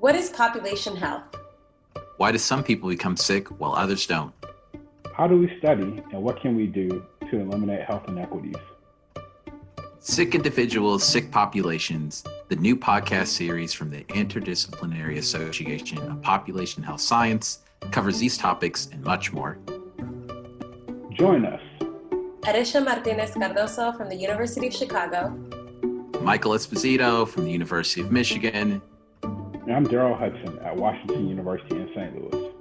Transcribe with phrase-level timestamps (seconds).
[0.00, 1.24] What is population health?
[2.18, 4.32] Why do some people become sick while others don't?
[5.12, 8.54] How do we study and what can we do to eliminate health inequities?
[9.98, 17.00] Sick Individuals, Sick Populations, the new podcast series from the Interdisciplinary Association of Population Health
[17.00, 17.58] Science,
[17.90, 19.58] covers these topics and much more.
[21.10, 21.60] Join us.
[22.42, 25.30] Aresha Martinez Cardoso from the University of Chicago.
[26.22, 28.80] Michael Esposito from the University of Michigan.
[29.68, 32.32] And I'm Darrell Hudson at Washington University in St.
[32.32, 32.52] Louis.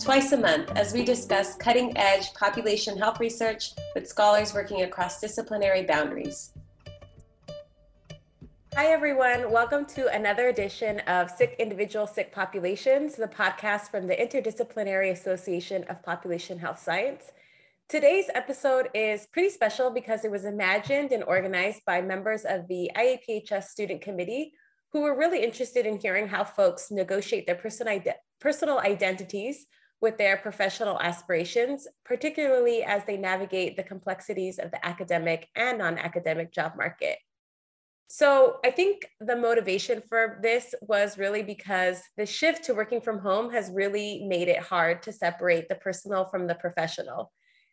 [0.00, 5.20] Twice a month, as we discuss cutting edge population health research with scholars working across
[5.20, 6.54] disciplinary boundaries.
[8.74, 9.52] Hi, everyone.
[9.52, 15.84] Welcome to another edition of Sick Individual, Sick Populations, the podcast from the Interdisciplinary Association
[15.84, 17.30] of Population Health Science.
[17.88, 22.90] Today's episode is pretty special because it was imagined and organized by members of the
[22.96, 24.52] IAPHS Student Committee
[24.92, 27.60] who were really interested in hearing how folks negotiate their
[28.40, 29.66] personal, identities
[30.00, 35.98] with their professional aspirations, particularly as they navigate the complexities of the academic and non
[35.98, 37.18] academic job market.
[38.10, 43.18] So I think the motivation for this was really because the shift to working from
[43.18, 47.32] home has really made it hard to separate the personal from the professional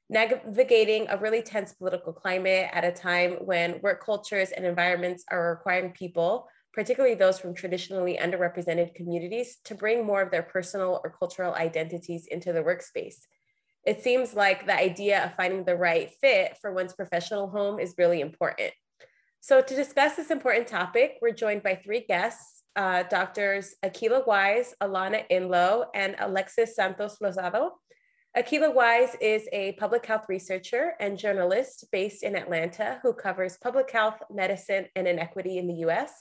[0.09, 5.51] navigating a really tense political climate at a time when work cultures and environments are
[5.51, 11.09] requiring people, particularly those from traditionally underrepresented communities, to bring more of their personal or
[11.09, 13.15] cultural identities into the workspace.
[13.85, 17.95] It seems like the idea of finding the right fit for one's professional home is
[17.97, 18.73] really important.
[19.39, 24.75] So, to discuss this important topic, we're joined by three guests uh, Doctors Akilah Wise,
[24.81, 27.69] Alana Inlow, and Alexis Santos Lozada.
[28.35, 33.89] Akilah Wise is a public health researcher and journalist based in Atlanta who covers public
[33.89, 36.11] health, medicine, and inequity in the US.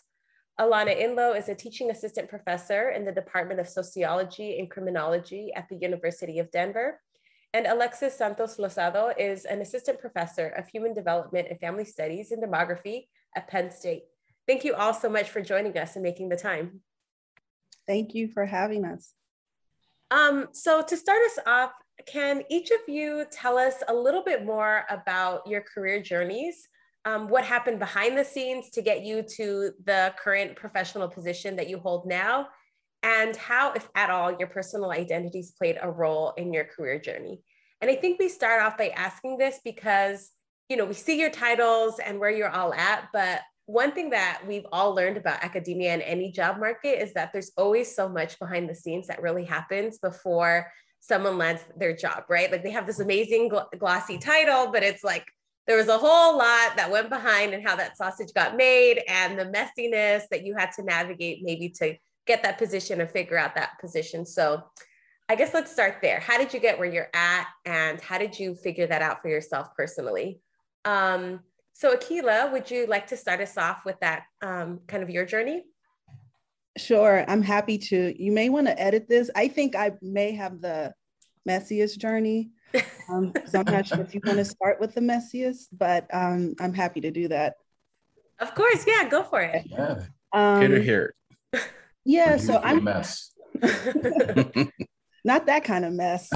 [0.61, 5.69] Alana Inlow is a teaching assistant professor in the Department of Sociology and Criminology at
[5.69, 7.01] the University of Denver.
[7.53, 12.43] And Alexis Santos Lozada is an assistant professor of human development and family studies and
[12.43, 13.07] demography
[13.37, 14.05] at Penn State.
[14.47, 16.83] Thank you all so much for joining us and making the time.
[17.87, 19.13] Thank you for having us.
[20.13, 21.73] Um, so to start us off,
[22.07, 26.69] can each of you tell us a little bit more about your career journeys?
[27.05, 31.69] Um, what happened behind the scenes to get you to the current professional position that
[31.69, 32.49] you hold now?
[33.03, 37.43] And how, if at all, your personal identities played a role in your career journey?
[37.83, 40.31] And I think we start off by asking this because,
[40.71, 44.43] you know, we see your titles and where you're all at, but one thing that
[44.47, 48.39] we've all learned about academia and any job market is that there's always so much
[48.39, 52.51] behind the scenes that really happens before someone lands their job, right?
[52.51, 55.27] Like they have this amazing gl- glossy title, but it's like
[55.67, 59.39] there was a whole lot that went behind and how that sausage got made and
[59.39, 63.55] the messiness that you had to navigate maybe to get that position and figure out
[63.55, 64.27] that position.
[64.27, 64.63] So
[65.29, 66.21] I guess let's start there.
[66.21, 69.29] How did you get where you're at and how did you figure that out for
[69.29, 70.41] yourself personally?
[70.85, 71.41] Um,
[71.73, 75.25] so Akilah, would you like to start us off with that um, kind of your
[75.25, 75.65] journey?
[76.77, 78.23] Sure, I'm happy to.
[78.23, 79.31] You may want to edit this.
[79.35, 80.93] I think I may have the
[81.49, 82.51] messiest journey.
[83.09, 86.55] Um, so I'm not sure if you want to start with the messiest, but um,
[86.61, 87.55] I'm happy to do that.
[88.41, 89.67] Of course, yeah, go for it.
[89.67, 91.15] Yeah, um, good to hear.
[91.53, 91.63] It.
[92.05, 93.33] Yeah, so I'm mess.
[95.25, 96.29] not that kind of mess.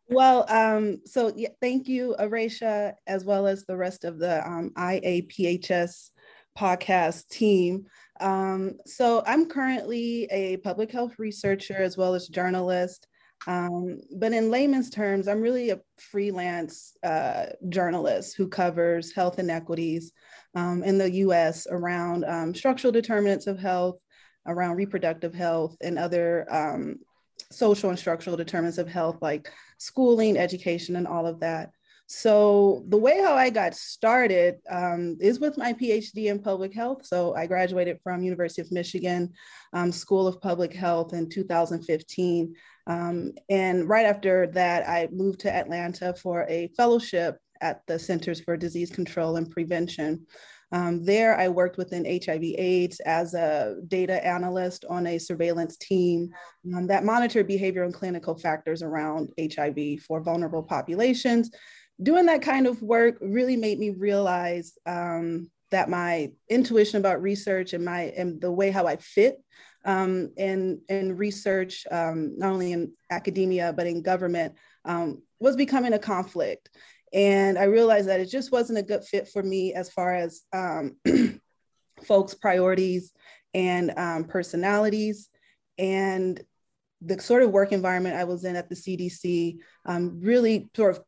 [0.08, 4.70] well, um, so yeah, thank you, Aresha, as well as the rest of the um,
[4.76, 6.10] IAPHS
[6.56, 7.86] podcast team.
[8.20, 13.06] Um, so I'm currently a public health researcher as well as journalist.
[13.46, 20.12] Um, but in layman's terms, I'm really a freelance uh, journalist who covers health inequities
[20.54, 23.98] um, in the US around um, structural determinants of health,
[24.46, 26.96] around reproductive health, and other um,
[27.50, 31.70] social and structural determinants of health like schooling, education, and all of that.
[32.12, 37.06] So the way how I got started um, is with my PhD in public health.
[37.06, 39.32] So I graduated from University of Michigan
[39.72, 42.52] um, School of Public Health in 2015.
[42.90, 48.40] Um, and right after that, I moved to Atlanta for a fellowship at the Centers
[48.40, 50.26] for Disease Control and Prevention.
[50.72, 56.30] Um, there, I worked within HIV AIDS as a data analyst on a surveillance team
[56.74, 61.50] um, that monitored behavior and clinical factors around HIV for vulnerable populations
[62.02, 67.72] doing that kind of work really made me realize um, that my intuition about research
[67.72, 69.36] and my and the way how I fit
[69.84, 74.54] um, in in research, um, not only in academia but in government,
[74.84, 76.70] um, was becoming a conflict.
[77.12, 80.42] And I realized that it just wasn't a good fit for me as far as
[80.52, 80.96] um,
[82.04, 83.12] folks' priorities
[83.52, 85.28] and um, personalities.
[85.78, 86.40] And
[87.00, 91.02] the sort of work environment I was in at the CDC um, really sort of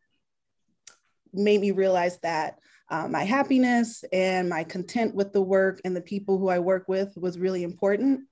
[1.33, 2.59] made me realize that
[2.91, 6.89] uh, my happiness and my content with the work and the people who I work
[6.89, 8.23] with was really important.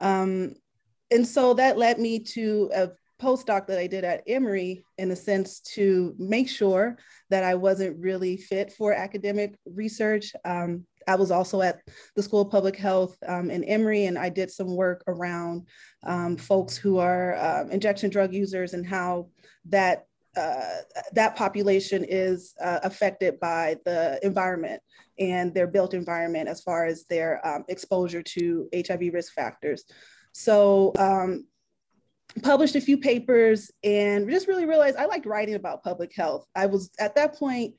[0.00, 0.54] Um,
[1.10, 2.90] and so that led me to a
[3.20, 6.98] postdoc that I did at Emory in a sense to make sure
[7.30, 10.32] that I wasn't really fit for academic research.
[10.44, 11.80] Um, I was also at
[12.16, 15.68] the School of Public Health um, in Emory, and I did some work around
[16.02, 19.28] um, folks who are uh, injection drug users and how
[19.66, 20.06] that
[20.36, 20.80] uh,
[21.12, 24.82] that population is uh, affected by the environment
[25.18, 29.84] and their built environment as far as their um, exposure to HIV risk factors.
[30.32, 31.46] So um,
[32.42, 36.46] published a few papers and just really realized I liked writing about public health.
[36.54, 37.74] I was at that point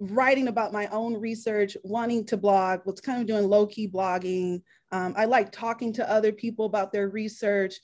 [0.00, 4.62] writing about my own research, wanting to blog, was kind of doing low key blogging.
[4.92, 7.74] Um, I like talking to other people about their research.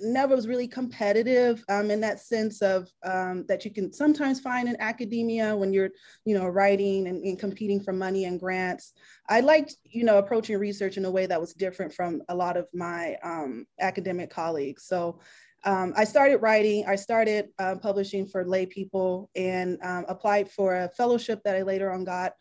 [0.00, 4.68] Never was really competitive um, in that sense of um, that you can sometimes find
[4.68, 5.90] in academia when you're,
[6.24, 8.94] you know, writing and, and competing for money and grants.
[9.28, 12.56] I liked, you know, approaching research in a way that was different from a lot
[12.56, 14.84] of my um, academic colleagues.
[14.84, 15.20] So
[15.64, 20.74] um, I started writing, I started uh, publishing for lay people and um, applied for
[20.74, 22.32] a fellowship that I later on got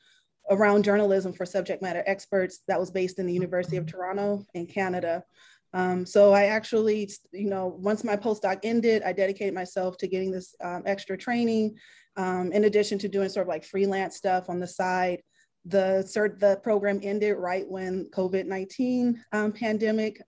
[0.49, 4.65] around journalism for subject matter experts that was based in the University of Toronto in
[4.65, 5.23] Canada.
[5.73, 10.31] Um, so I actually, you know, once my postdoc ended, I dedicated myself to getting
[10.31, 11.77] this um, extra training
[12.17, 15.21] um, in addition to doing sort of like freelance stuff on the side.
[15.65, 20.21] The, cert, the program ended right when COVID-19 um, pandemic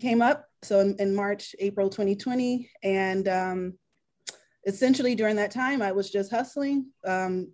[0.00, 2.70] came up so in, in March, April 2020.
[2.82, 3.78] And um,
[4.66, 7.52] essentially during that time, I was just hustling, um,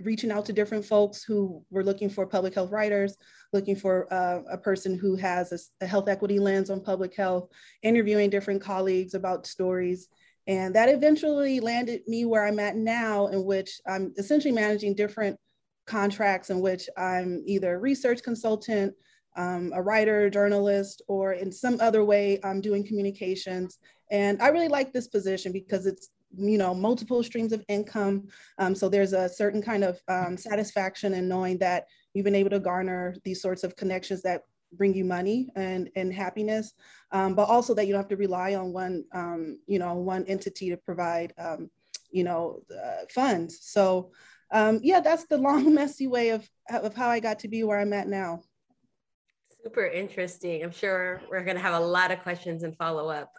[0.00, 3.16] reaching out to different folks who were looking for public health writers,
[3.52, 7.48] looking for uh, a person who has a, a, health equity lens on public health,
[7.82, 10.08] interviewing different colleagues about stories.
[10.46, 15.38] And that eventually landed me where I'm at now, in which I'm essentially managing different
[15.86, 18.94] contracts in which I'm either a research consultant,
[19.36, 23.78] um, a writer, journalist, or in some other way I'm doing communications.
[24.10, 28.28] And I really like this position because it's you know multiple streams of income
[28.58, 32.50] um, so there's a certain kind of um, satisfaction in knowing that you've been able
[32.50, 34.42] to garner these sorts of connections that
[34.74, 36.74] bring you money and and happiness
[37.12, 40.24] um, but also that you don't have to rely on one um, you know one
[40.26, 41.70] entity to provide um,
[42.10, 44.10] you know uh, funds so
[44.52, 47.80] um, yeah that's the long messy way of of how i got to be where
[47.80, 48.40] i'm at now
[49.64, 50.62] super interesting.
[50.62, 53.32] I'm sure we're going to have a lot of questions and follow up.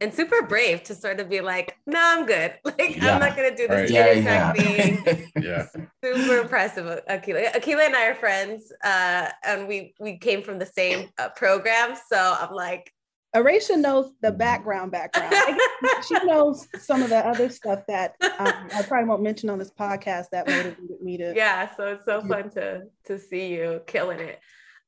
[0.00, 2.54] And super brave to sort of be like, no, I'm good.
[2.64, 3.14] Like, yeah.
[3.14, 4.22] I'm not going to do this right.
[4.22, 4.52] yeah, yeah.
[4.52, 5.32] thing.
[5.40, 5.66] yeah.
[6.04, 7.52] Super impressive, Akilah.
[7.52, 11.96] Akilah and I are friends, uh, and we we came from the same uh, program.
[12.10, 12.92] So I'm like,
[13.36, 15.34] Aresha knows the background background.
[16.08, 19.70] she knows some of the other stuff that um, I probably won't mention on this
[19.70, 21.34] podcast that motivated me to.
[21.36, 24.40] Yeah, so it's so fun to to see you killing it.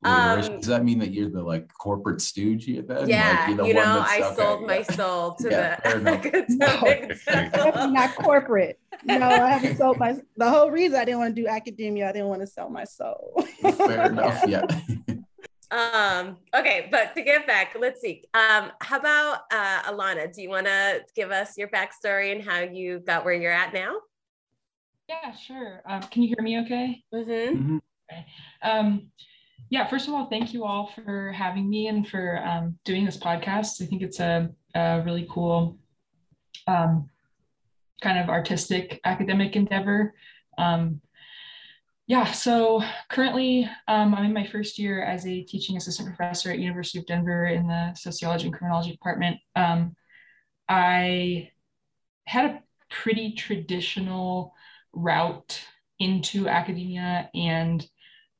[0.04, 3.08] Um, does that mean that you're the like corporate stooge at that?
[3.08, 4.66] Yeah, like, you know, I okay, sold yeah.
[4.66, 7.18] my soul to yeah, the academic.
[7.28, 8.78] No, not corporate.
[9.04, 10.16] No, I haven't sold my.
[10.36, 12.84] The whole reason I didn't want to do academia, I didn't want to sell my
[12.84, 13.44] soul.
[13.60, 14.44] Fair enough.
[14.46, 14.64] Yeah.
[15.70, 16.38] um.
[16.54, 18.24] Okay, but to get back, let's see.
[18.34, 18.70] Um.
[18.80, 20.32] How about uh, Alana?
[20.32, 23.72] Do you want to give us your backstory and how you got where you're at
[23.72, 23.96] now?
[25.08, 25.82] Yeah, sure.
[25.86, 26.60] Um, can you hear me?
[26.60, 27.02] Okay.
[27.14, 27.30] Mm-hmm.
[27.30, 27.78] mm-hmm.
[28.10, 28.26] Okay.
[28.62, 29.10] Um
[29.70, 33.18] yeah, first of all, thank you all for having me and for um, doing this
[33.18, 33.82] podcast.
[33.82, 35.78] I think it's a, a really cool
[36.66, 37.10] um,
[38.00, 40.14] kind of artistic academic endeavor.
[40.56, 41.00] Um,
[42.06, 46.58] yeah, so currently um, I'm in my first year as a teaching assistant professor at
[46.58, 49.36] University of Denver in the sociology and criminology department.
[49.54, 49.94] Um,
[50.70, 51.50] I
[52.24, 54.54] had a pretty traditional
[54.94, 55.60] route
[55.98, 57.86] into academia and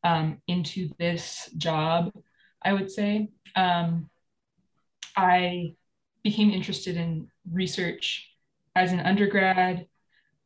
[0.09, 2.13] um, into this job,
[2.63, 3.29] I would say.
[3.55, 4.09] Um,
[5.17, 5.75] I
[6.23, 8.31] became interested in research
[8.75, 9.87] as an undergrad,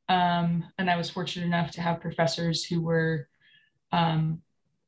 [0.09, 3.29] um, and I was fortunate enough to have professors who were
[3.93, 4.43] um,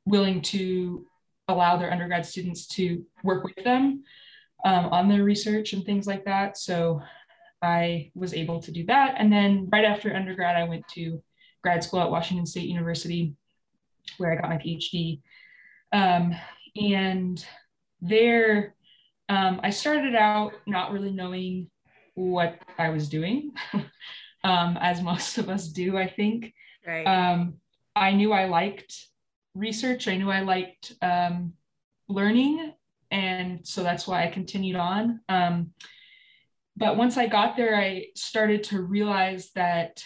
[0.06, 1.06] willing to
[1.46, 4.02] allow their undergrad students to work with them
[4.64, 6.58] um, on their research and things like that.
[6.58, 7.00] So
[7.62, 9.14] I was able to do that.
[9.18, 11.22] And then right after undergrad, I went to
[11.62, 13.36] grad school at Washington State University
[14.18, 15.20] where I got my PhD.
[15.92, 16.34] Um,
[16.76, 17.44] and
[18.00, 18.74] there,
[19.28, 21.70] um, I started out not really knowing
[22.14, 23.52] what I was doing,
[24.44, 26.52] um, as most of us do, I think.
[26.86, 27.04] Right.
[27.04, 27.54] Um,
[27.96, 29.06] I knew I liked
[29.54, 30.08] research.
[30.08, 31.54] I knew I liked um,
[32.08, 32.72] learning.
[33.10, 35.20] And so that's why I continued on.
[35.28, 35.70] Um,
[36.76, 40.02] but once I got there, I started to realize that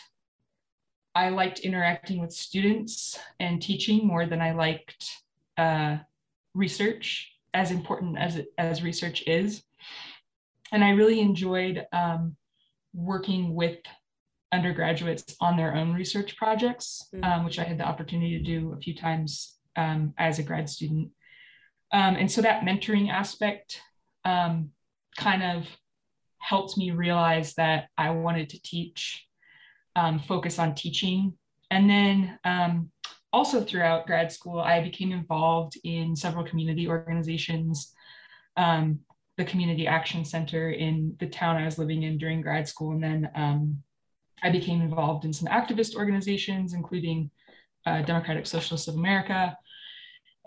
[1.19, 5.11] I liked interacting with students and teaching more than I liked
[5.57, 5.97] uh,
[6.55, 9.65] research, as important as it, as research is.
[10.71, 12.37] And I really enjoyed um,
[12.95, 13.79] working with
[14.53, 17.25] undergraduates on their own research projects, mm.
[17.25, 20.71] um, which I had the opportunity to do a few times um, as a grad
[20.71, 21.11] student.
[21.93, 23.81] Um, and so that mentoring aspect
[24.25, 24.71] um,
[25.17, 25.67] kind of
[26.39, 29.28] helped me realize that I wanted to teach,
[29.99, 31.33] um, focus on teaching.
[31.71, 32.91] And then um,
[33.33, 37.93] also throughout grad school, I became involved in several community organizations,
[38.57, 39.01] um,
[39.37, 42.93] the Community Action Center in the town I was living in during grad school.
[42.93, 43.83] And then um,
[44.43, 47.31] I became involved in some activist organizations, including
[47.85, 49.57] uh, Democratic Socialists of America.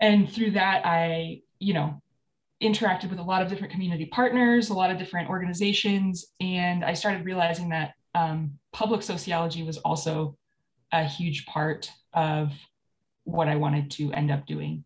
[0.00, 2.02] And through that, I, you know,
[2.62, 6.94] interacted with a lot of different community partners, a lot of different organizations, and I
[6.94, 10.36] started realizing that um, public sociology was also
[10.92, 12.52] a huge part of
[13.24, 14.84] what I wanted to end up doing.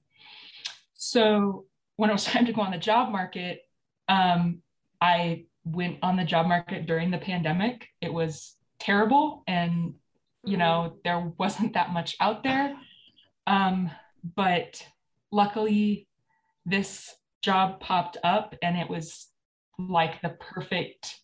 [0.94, 1.66] So
[1.96, 3.62] when it was time to go on the job market,
[4.08, 4.62] um,
[5.00, 7.88] I went on the job market during the pandemic.
[8.00, 9.94] It was terrible, and
[10.44, 12.76] you know there wasn't that much out there.
[13.46, 13.90] Um,
[14.34, 14.86] but
[15.30, 16.08] luckily,
[16.64, 19.28] this job popped up, and it was
[19.78, 21.20] like the perfect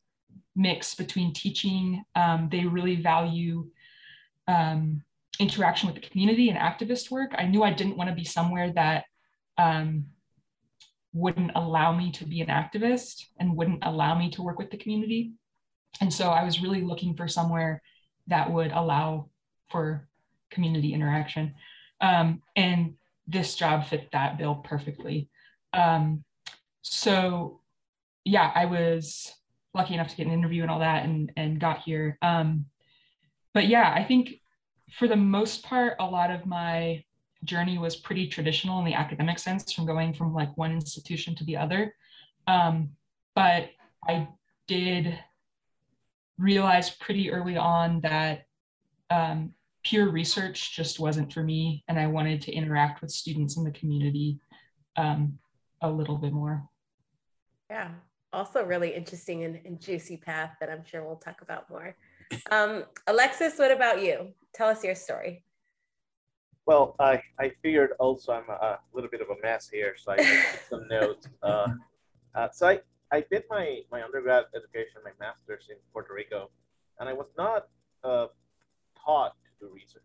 [0.54, 2.04] mix between teaching.
[2.14, 3.68] Um, they really value
[4.48, 5.02] um,
[5.38, 7.32] interaction with the community and activist work.
[7.36, 9.04] I knew I didn't want to be somewhere that
[9.58, 10.06] um,
[11.12, 14.76] wouldn't allow me to be an activist and wouldn't allow me to work with the
[14.76, 15.32] community.
[16.00, 17.82] And so I was really looking for somewhere
[18.28, 19.28] that would allow
[19.70, 20.08] for
[20.50, 21.54] community interaction.
[22.00, 22.94] Um, and
[23.26, 25.28] this job fit that bill perfectly.
[25.72, 26.24] Um,
[26.82, 27.60] so
[28.24, 29.32] yeah, I was
[29.74, 32.18] lucky enough to get an interview and all that and, and got here.
[32.22, 32.66] Um,
[33.54, 34.40] but yeah, I think
[34.92, 37.04] for the most part, a lot of my
[37.44, 41.44] journey was pretty traditional in the academic sense from going from like one institution to
[41.44, 41.94] the other.
[42.46, 42.90] Um,
[43.34, 43.70] but
[44.06, 44.28] I
[44.66, 45.18] did
[46.38, 48.46] realize pretty early on that
[49.10, 49.52] um,
[49.82, 51.84] pure research just wasn't for me.
[51.88, 54.38] And I wanted to interact with students in the community
[54.96, 55.38] um,
[55.80, 56.64] a little bit more.
[57.70, 57.90] Yeah,
[58.32, 61.96] also really interesting and, and, juicy path that I'm sure we'll talk about more.
[62.50, 64.32] Um, Alexis, what about you?
[64.54, 65.44] Tell us your story.
[66.66, 70.16] Well, I, I figured also I'm a, little bit of a mess here, so I
[70.16, 71.28] took some notes.
[71.42, 71.68] Uh,
[72.34, 76.50] uh, so I, I did my, my undergrad education, my master's in Puerto Rico,
[77.00, 77.68] and I was not
[78.04, 78.26] uh,
[79.04, 80.02] taught to do research.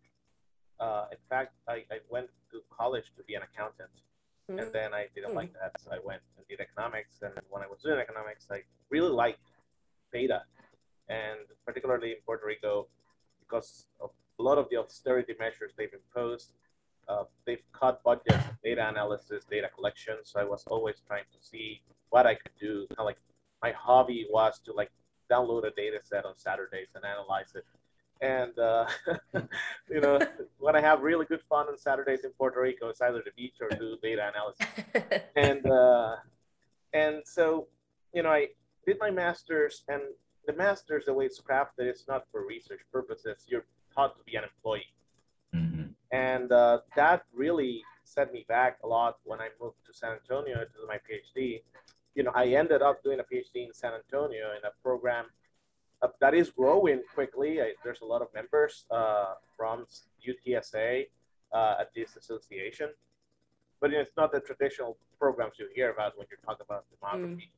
[0.79, 3.89] Uh, in fact, I, I went to college to be an accountant.
[4.49, 5.37] And then I didn't mm-hmm.
[5.37, 7.19] like that, so I went and did economics.
[7.21, 9.39] And when I was doing economics, I really liked
[10.13, 10.43] data,
[11.09, 12.87] and particularly in Puerto Rico,
[13.39, 16.53] because of a lot of the austerity measures they've imposed.
[17.07, 20.15] Uh, they've cut budgets, data analysis, data collection.
[20.23, 22.85] So I was always trying to see what I could do.
[22.89, 23.17] Kind of like
[23.61, 24.91] my hobby was to like
[25.31, 27.65] download a data set on Saturdays and analyze it.
[28.21, 28.87] And uh,
[29.89, 30.19] you know,
[30.59, 33.55] when I have really good fun on Saturdays in Puerto Rico, it's either the beach
[33.61, 35.21] or do data analysis.
[35.35, 36.15] and uh,
[36.93, 37.67] and so
[38.13, 38.47] you know, I
[38.85, 40.01] did my master's, and
[40.45, 43.45] the master's the way it's crafted, it's not for research purposes.
[43.47, 44.93] You're taught to be an employee.
[45.53, 45.83] Mm-hmm.
[46.11, 50.55] And uh, that really set me back a lot when I moved to San Antonio
[50.55, 51.61] to do my PhD.
[52.15, 55.25] You know, I ended up doing a PhD in San Antonio in a program
[56.01, 57.61] uh, that is growing quickly.
[57.61, 59.85] I, there's a lot of members uh, from
[60.27, 61.07] UTSA
[61.53, 62.89] uh, at this association,
[63.81, 67.49] but it's not the traditional programs you hear about when you're talking about demography.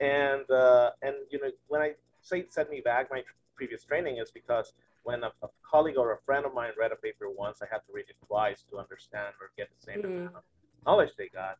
[0.00, 0.38] Mm.
[0.40, 3.22] And uh, and you know, when I say it set me back, my
[3.54, 4.72] previous training is because
[5.04, 7.78] when a, a, colleague or a friend of mine read a paper once, I had
[7.86, 10.04] to read it twice to understand or get the same mm.
[10.04, 10.42] amount of
[10.84, 11.58] knowledge they got.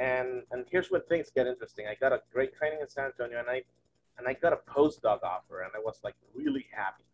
[0.00, 1.86] And and here's when things get interesting.
[1.86, 3.62] I got a great training in San Antonio, and I
[4.18, 7.04] and I got a postdoc offer, and I was like really happy.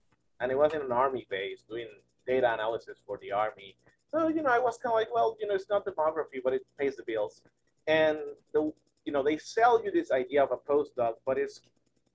[0.41, 1.89] And it was in an army base doing
[2.27, 3.77] data analysis for the army.
[4.11, 6.53] So you know, I was kind of like, well, you know, it's not demography, but
[6.53, 7.43] it pays the bills.
[7.87, 8.19] And
[8.53, 8.73] the
[9.05, 11.61] you know, they sell you this idea of a postdoc, but it's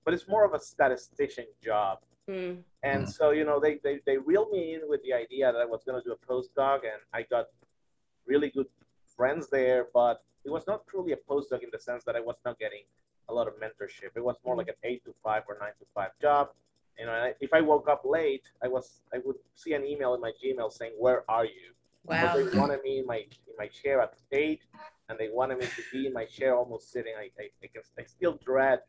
[0.04, 1.98] but it's more of a statistician job
[2.30, 2.58] Mm.
[2.82, 3.12] And mm.
[3.12, 5.82] so, you know, they, they, they reeled me in with the idea that I was
[5.84, 7.46] going to do a postdoc, and I got
[8.26, 8.66] really good
[9.16, 12.36] friends there, but it was not truly a postdoc in the sense that I was
[12.44, 12.84] not getting
[13.30, 14.10] a lot of mentorship.
[14.16, 16.50] It was more like an eight to five or nine to five job.
[16.98, 20.14] You know, I, if I woke up late, I was I would see an email
[20.14, 21.68] in my Gmail saying, "Where are you?"
[22.04, 22.14] Wow.
[22.20, 23.18] Because they wanted me in my
[23.48, 24.62] in my chair at eight,
[25.08, 27.14] and they wanted me to be in my chair almost sitting.
[27.18, 28.80] I, I, I, can, I still dread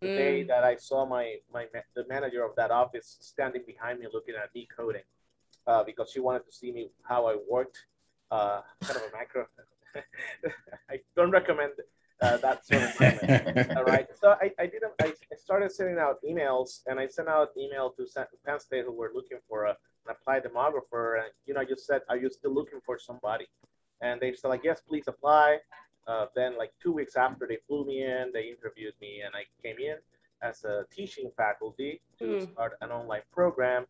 [0.00, 0.16] the Mm.
[0.16, 4.34] day that I saw my, my the manager of that office standing behind me looking
[4.34, 5.02] at me coding
[5.66, 7.84] uh, because she wanted to see me how I worked.
[8.30, 9.46] Uh, kind of a macro.
[10.90, 11.72] I don't recommend
[12.22, 13.70] uh, that sort of environment.
[13.76, 14.06] All right.
[14.20, 14.82] So I, I did.
[15.00, 18.06] I, I started sending out emails, and I sent out email to
[18.46, 19.70] Penn State who were looking for a,
[20.06, 23.46] an applied demographer, and you know, I just said, "Are you still looking for somebody?"
[24.00, 25.58] And they said, "Like, yes, please apply."
[26.06, 29.44] Uh, then, like two weeks after, they flew me in, they interviewed me, and I
[29.62, 29.96] came in
[30.42, 32.40] as a teaching faculty to Hmm.
[32.52, 33.86] start an online program.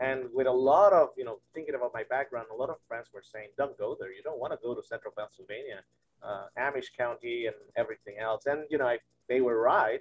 [0.00, 3.06] And with a lot of, you know, thinking about my background, a lot of friends
[3.14, 4.12] were saying, "Don't go there.
[4.12, 5.82] You don't want to go to Central Pennsylvania."
[6.24, 8.46] Uh, Amish County and everything else.
[8.46, 10.00] And you know, I, they were right,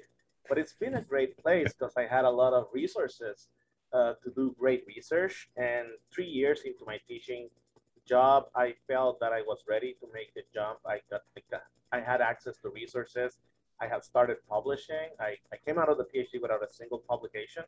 [0.49, 3.47] but it's been a great place because I had a lot of resources
[3.93, 5.49] uh, to do great research.
[5.57, 7.49] And three years into my teaching
[8.07, 10.79] job, I felt that I was ready to make the jump.
[10.85, 13.37] I got, got I had access to resources.
[13.79, 15.09] I had started publishing.
[15.19, 17.63] I, I came out of the PhD without a single publication,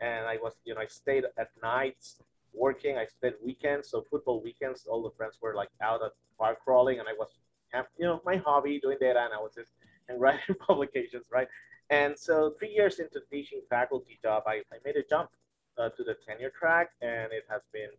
[0.00, 2.16] and I was, you know, I stayed at nights
[2.52, 2.96] working.
[2.96, 4.86] I spent weekends, so football weekends.
[4.86, 7.38] All the friends were like out at park crawling, and I was
[7.72, 9.68] have, you know, my hobby doing data analysis
[10.08, 11.48] and writing publications, right?
[11.90, 15.30] And so three years into teaching faculty job, I, I made a jump
[15.78, 17.90] uh, to the tenure track and it has been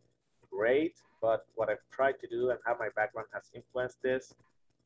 [0.51, 0.95] great.
[1.21, 4.33] But what I've tried to do and how my background has influenced this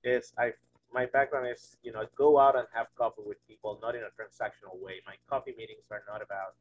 [0.04, 0.54] is I
[0.94, 4.12] my background is, you know, go out and have coffee with people, not in a
[4.12, 4.96] transactional way.
[5.08, 6.56] My coffee meetings are not about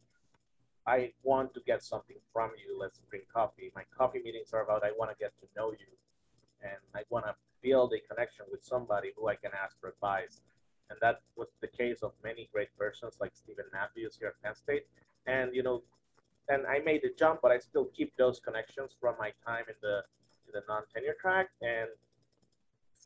[0.87, 3.71] I want to get something from you, let's drink coffee.
[3.75, 5.91] My coffee meetings are about I want to get to know you
[6.63, 10.41] and I want to build a connection with somebody who I can ask for advice.
[10.91, 14.55] And that was the case of many great persons like Stephen Matthews here at Penn
[14.57, 14.87] State.
[15.27, 15.83] And you know,
[16.49, 19.77] and I made the jump, but I still keep those connections from my time in
[19.83, 20.03] the
[20.47, 21.51] in the non-tenure track.
[21.63, 21.89] And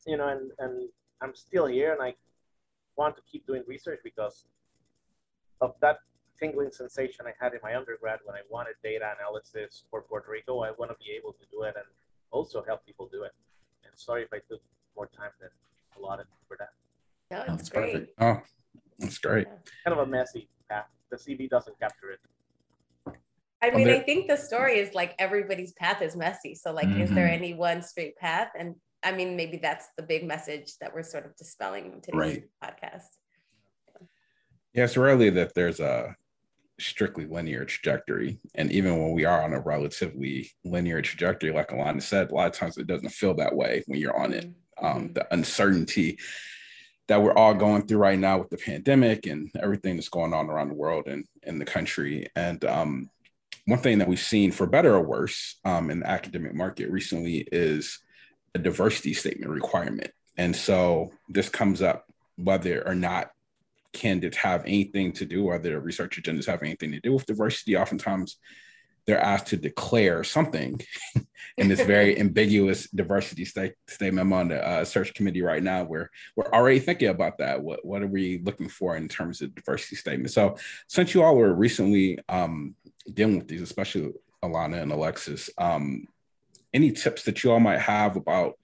[0.07, 0.89] you know, and and
[1.21, 2.15] I'm still here, and I
[2.95, 4.45] want to keep doing research because
[5.61, 5.99] of that
[6.39, 10.61] tingling sensation I had in my undergrad when I wanted data analysis for Puerto Rico.
[10.61, 11.85] I want to be able to do it and
[12.31, 13.31] also help people do it.
[13.95, 14.61] And sorry if I took
[14.93, 15.49] more time than
[15.97, 16.71] allotted for that.
[17.31, 17.93] No, it's That's great.
[17.93, 18.11] perfect.
[18.19, 18.41] Oh,
[18.99, 19.47] that's great.
[19.85, 20.87] Kind of a messy path.
[21.09, 22.19] The CV doesn't capture it.
[23.61, 26.55] I mean, there- I think the story is like everybody's path is messy.
[26.55, 27.31] So, like, is there Mhm.
[27.33, 28.51] any one straight path?
[28.59, 32.19] And I mean, maybe that's the big message that we're sort of dispelling in today's
[32.19, 32.49] Right.
[32.61, 33.07] podcast.
[34.73, 36.15] Yeah, it's rarely that there's a
[36.79, 38.39] strictly linear trajectory.
[38.53, 42.47] And even when we are on a relatively linear trajectory, like Alana said, a lot
[42.47, 44.45] of times it doesn't feel that way when you're on it.
[44.77, 45.13] Um, Mhm.
[45.13, 46.19] the uncertainty
[47.07, 50.49] that we're all going through right now with the pandemic and everything that's going on
[50.49, 52.27] around the world and in the country.
[52.35, 53.09] And um,
[53.65, 57.47] one thing that we've seen, for better or worse, um, in the academic market recently
[57.51, 57.99] is
[58.53, 60.11] a diversity statement requirement.
[60.37, 63.31] And so this comes up whether or not
[63.95, 67.75] candidates have anything to do, or their research agendas have anything to do with diversity.
[67.75, 68.37] Oftentimes,
[69.05, 70.81] they're asked to declare something
[71.57, 74.25] in this very ambiguous diversity sta- statement.
[74.25, 77.61] I'm on the uh, search committee right now where we're already thinking about that.
[77.61, 80.31] What, what are we looking for in terms of diversity statement?
[80.31, 82.75] So, since you all were recently um,
[83.13, 84.11] dealing with these, especially
[84.43, 86.07] Alana and Alexis, um,
[86.73, 88.55] any tips that you all might have about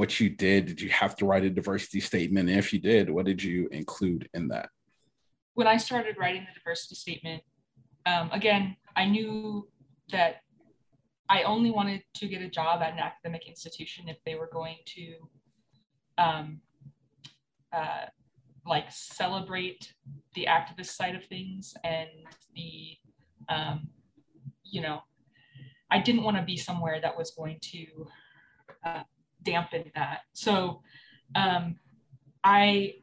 [0.00, 0.66] what you did?
[0.66, 2.48] Did you have to write a diversity statement?
[2.48, 4.70] And if you did, what did you include in that?
[5.60, 7.42] when I started writing the diversity statement,
[8.06, 9.68] um, again, I knew
[10.10, 10.36] that
[11.28, 14.78] I only wanted to get a job at an academic institution if they were going
[14.86, 15.14] to
[16.16, 16.60] um,
[17.74, 18.06] uh,
[18.66, 19.92] like celebrate
[20.34, 22.08] the activist side of things and
[22.54, 22.96] the,
[23.50, 23.90] um,
[24.64, 25.02] you know,
[25.90, 27.86] I didn't want to be somewhere that was going to
[28.86, 29.02] uh,
[29.42, 30.20] dampen that.
[30.32, 30.82] So
[31.34, 31.76] um,
[32.44, 32.94] I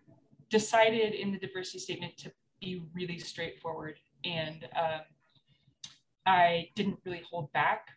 [0.50, 5.02] decided in the diversity statement to be really straightforward and um,
[6.26, 7.88] I didn't really hold back.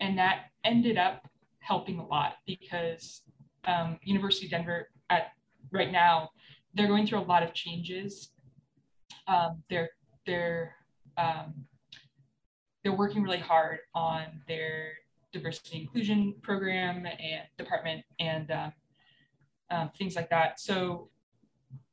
[0.00, 1.28] And that ended up
[1.60, 3.22] helping a lot because
[3.64, 5.28] um, University of Denver at
[5.72, 6.30] right now,
[6.74, 8.30] they're going through a lot of changes.
[9.26, 9.90] Um, they're
[10.26, 10.74] they're
[11.16, 11.66] um,
[12.82, 14.92] they're working really hard on their
[15.36, 18.72] diversity inclusion program and department and um,
[19.70, 20.60] um, things like that.
[20.60, 21.10] So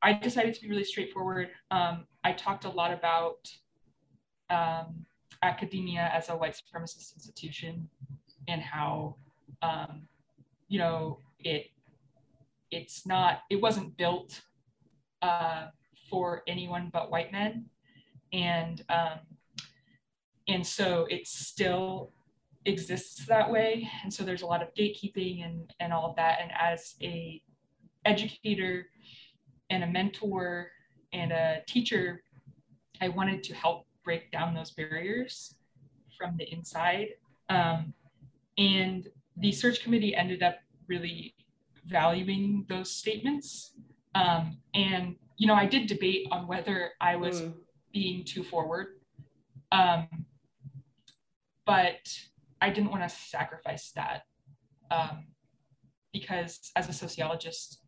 [0.01, 1.49] I decided to be really straightforward.
[1.71, 3.39] Um, I talked a lot about
[4.49, 5.05] um,
[5.41, 7.89] academia as a white supremacist institution
[8.47, 9.15] and how,
[9.61, 10.07] um,
[10.67, 11.67] you know, it
[12.71, 14.41] it's not it wasn't built
[15.21, 15.67] uh,
[16.09, 17.65] for anyone but white men,
[18.31, 19.19] and um,
[20.47, 22.11] and so it's still
[22.65, 23.89] exists that way.
[24.03, 26.39] And so there's a lot of gatekeeping and, and all of that.
[26.41, 27.41] And as a
[28.05, 28.87] educator
[29.69, 30.71] and a mentor
[31.11, 32.23] and a teacher,
[33.01, 35.55] I wanted to help break down those barriers
[36.17, 37.09] from the inside.
[37.49, 37.93] Um,
[38.57, 41.35] and the search committee ended up really
[41.85, 43.73] valuing those statements.
[44.15, 47.53] Um, and, you know, I did debate on whether I was mm.
[47.91, 48.99] being too forward.
[49.71, 50.07] Um,
[51.65, 51.97] but
[52.63, 54.21] I didn't want to sacrifice that
[54.89, 55.25] um,
[56.13, 57.79] because as a sociologist,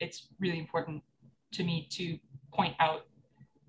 [0.00, 1.04] it's really important
[1.52, 2.18] to me to
[2.52, 3.02] point out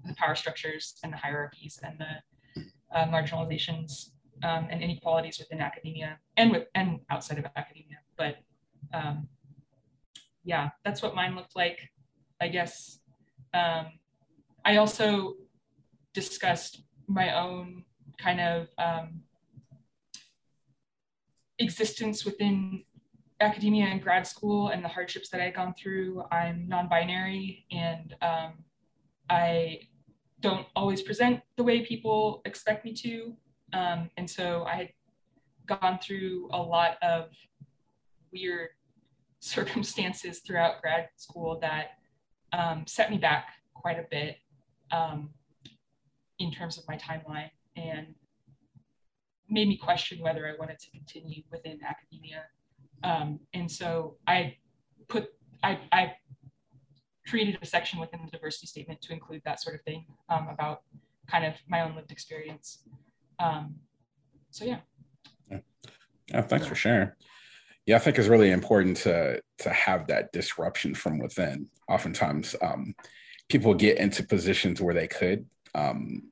[0.03, 2.63] the power structures and the hierarchies and the
[2.97, 7.99] uh, marginalizations um, and inequalities within academia and with and outside of academia.
[8.17, 8.37] But
[8.95, 9.27] um,
[10.43, 11.77] yeah, that's what mine looked like.
[12.41, 12.99] I guess
[13.53, 13.85] um,
[14.65, 15.35] I also
[16.15, 17.83] discussed my own
[18.17, 19.21] kind of um,
[21.61, 22.83] existence within
[23.39, 26.23] academia and grad school and the hardships that I had gone through.
[26.31, 28.53] I'm non-binary and um,
[29.29, 29.81] I
[30.39, 33.33] don't always present the way people expect me to.
[33.73, 34.89] Um, and so I had
[35.65, 37.29] gone through a lot of
[38.31, 38.69] weird
[39.39, 41.91] circumstances throughout grad school that
[42.53, 44.37] um, set me back quite a bit
[44.91, 45.29] um,
[46.39, 48.13] in terms of my timeline and
[49.51, 52.45] made me question whether I wanted to continue within academia.
[53.03, 54.57] Um, and so I
[55.07, 55.29] put,
[55.63, 56.13] I, I
[57.27, 60.81] created a section within the diversity statement to include that sort of thing um, about
[61.27, 62.79] kind of my own lived experience.
[63.39, 63.75] Um,
[64.49, 64.79] so yeah.
[65.49, 66.41] yeah.
[66.41, 67.11] Thanks for sharing.
[67.85, 71.67] Yeah, I think it's really important to to have that disruption from within.
[71.89, 72.93] Oftentimes, um,
[73.49, 76.31] people get into positions where they could um,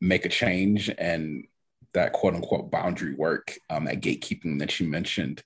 [0.00, 1.46] make a change, and
[1.94, 5.42] that quote unquote boundary work, um, that gatekeeping that you mentioned,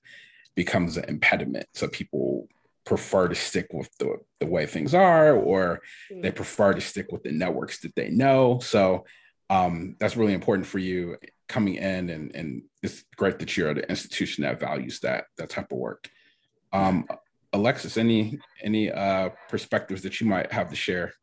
[0.55, 1.67] becomes an impediment.
[1.73, 2.47] So people
[2.89, 5.79] prefer to stick with the, the way things are or
[6.11, 6.23] mm.
[6.23, 9.05] they prefer to stick with the networks that they know so
[9.51, 11.15] um, that's really important for you
[11.47, 15.51] coming in and, and it's great that you're at an institution that values that that
[15.51, 16.09] type of work
[16.73, 17.05] um,
[17.53, 21.13] alexis any any uh, perspectives that you might have to share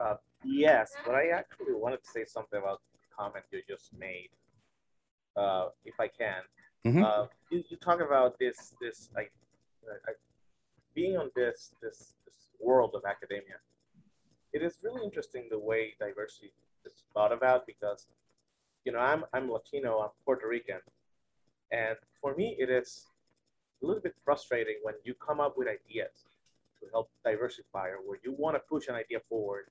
[0.00, 4.30] uh, yes but i actually wanted to say something about the comment you just made
[5.36, 6.42] uh, if i can
[6.86, 7.04] mm-hmm.
[7.04, 9.22] Uh, you, you talk about this this I,
[10.08, 10.12] I
[10.94, 13.56] being on this, this, this world of academia,
[14.52, 16.52] it is really interesting the way diversity
[16.84, 18.06] is thought about because,
[18.84, 20.80] you know, I'm, I'm Latino, I'm Puerto Rican.
[21.70, 23.06] And for me, it is
[23.82, 26.26] a little bit frustrating when you come up with ideas
[26.80, 29.66] to help diversify or where you want to push an idea forward.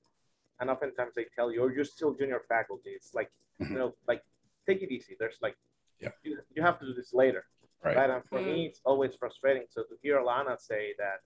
[0.60, 2.90] And oftentimes they tell you, oh, you're still junior faculty.
[2.90, 3.72] It's like, mm-hmm.
[3.72, 4.22] you know, like,
[4.66, 5.16] take it easy.
[5.18, 5.56] There's like,
[6.00, 6.10] yeah.
[6.22, 7.44] you, you have to do this later.
[7.84, 7.96] Right.
[7.96, 8.10] right?
[8.10, 8.46] And for mm.
[8.46, 9.64] me, it's always frustrating.
[9.68, 11.18] So to hear Alana say that,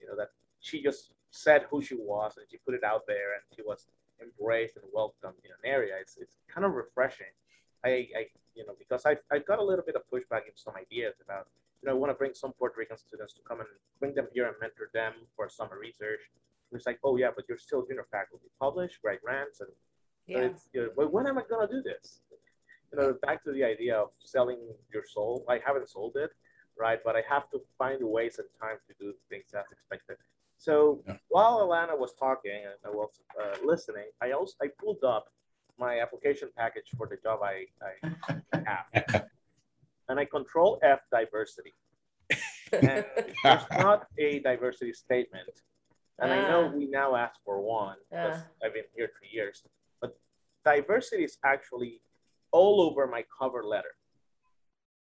[0.00, 0.28] you know, that
[0.60, 3.86] she just said who she was and she put it out there and she was
[4.20, 7.32] embraced and welcomed in an area, it's, it's kind of refreshing.
[7.84, 10.74] I, I, you know, because I, I got a little bit of pushback in some
[10.76, 11.48] ideas about,
[11.82, 13.68] you know, I want to bring some Puerto Rican students to come and
[13.98, 16.20] bring them here and mentor them for summer research.
[16.72, 19.70] And it's like, oh yeah, but you're still junior faculty, publish, write grants, and
[20.26, 20.38] yeah.
[20.38, 22.22] it's, you know, well, when am I gonna do this?
[22.92, 24.58] you know, back to the idea of selling
[24.92, 25.44] your soul.
[25.48, 26.30] I haven't sold it,
[26.78, 26.98] right?
[27.04, 30.16] But I have to find ways and time to do things as expected.
[30.58, 31.16] So yeah.
[31.28, 35.26] while Alana was talking and I was uh, listening, I also I pulled up
[35.78, 39.24] my application package for the job I, I have,
[40.08, 41.74] and I control F diversity.
[42.72, 43.04] And
[43.44, 45.50] there's not a diversity statement,
[46.22, 49.62] and I know we now ask for one because I've been here three years.
[50.00, 50.16] But
[50.64, 52.00] diversity is actually
[52.52, 53.94] all over my cover letter.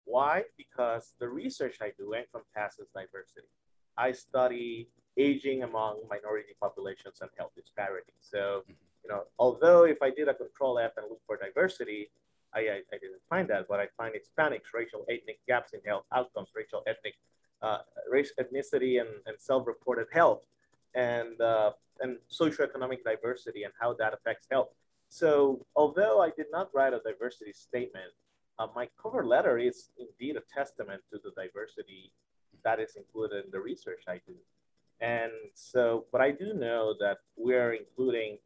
[0.05, 0.45] Why?
[0.57, 3.49] Because the research I do encompasses diversity.
[3.97, 8.15] I study aging among minority populations and health disparities.
[8.21, 12.11] So, you know, although if I did a control F and look for diversity,
[12.55, 16.05] I, I, I didn't find that, but I find Hispanics, racial, ethnic gaps in health
[16.15, 17.15] outcomes, racial, ethnic,
[17.63, 17.79] uh,
[18.11, 20.43] race, ethnicity, and, and self-reported health,
[20.95, 24.69] and uh, and socioeconomic diversity and how that affects health.
[25.09, 28.13] So although I did not write a diversity statement,
[28.59, 32.13] uh, my cover letter is indeed a testament to the diversity
[32.65, 34.35] that is included in the research I do.
[35.01, 38.39] And so, but I do know that we're including,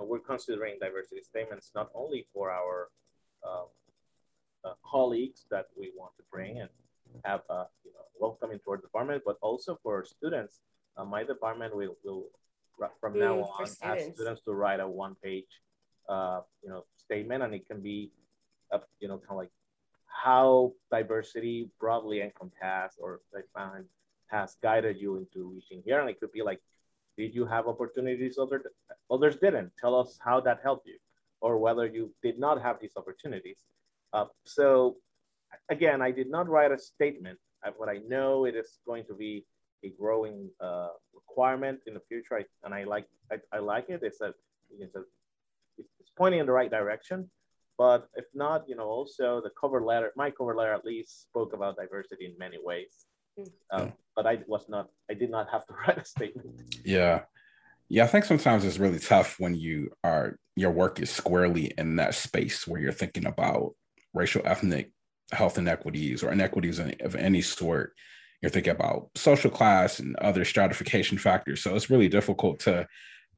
[0.00, 2.88] uh, we're considering diversity statements not only for our
[3.44, 3.64] uh,
[4.64, 6.70] uh colleagues that we want to bring and
[7.24, 10.60] have uh, you know, welcome into our department, but also for students.
[10.96, 12.26] Uh, my department will, will
[13.00, 15.60] from mm, now on ask students to write a one page
[16.08, 18.10] uh, you know, statement, and it can be,
[18.70, 19.50] a, you know, kind of like
[20.06, 23.86] how diversity broadly encompassed or defined
[24.26, 26.00] has guided you into reaching here.
[26.00, 26.60] And it could be like,
[27.16, 28.62] did you have opportunities other,
[29.10, 29.72] others didn't?
[29.80, 30.96] Tell us how that helped you
[31.40, 33.58] or whether you did not have these opportunities.
[34.12, 34.96] Uh, so
[35.70, 37.38] again, I did not write a statement.
[37.76, 39.44] What I know it is going to be
[39.84, 44.00] a growing uh, requirement in the future, I, and I like I, I, like it.
[44.02, 44.34] It's a
[44.78, 45.02] it's a
[45.78, 47.30] it's pointing in the right direction.
[47.78, 51.52] But if not, you know, also the cover letter, my cover letter at least spoke
[51.52, 53.06] about diversity in many ways.
[53.38, 53.50] Mm.
[53.70, 56.48] Um, but I was not, I did not have to write a statement.
[56.84, 57.22] Yeah.
[57.88, 61.96] Yeah, I think sometimes it's really tough when you are your work is squarely in
[61.96, 63.74] that space where you're thinking about
[64.14, 64.92] racial, ethnic
[65.32, 67.94] health inequities or inequities of any sort.
[68.42, 71.62] You're thinking about social class and other stratification factors.
[71.62, 72.86] So it's really difficult to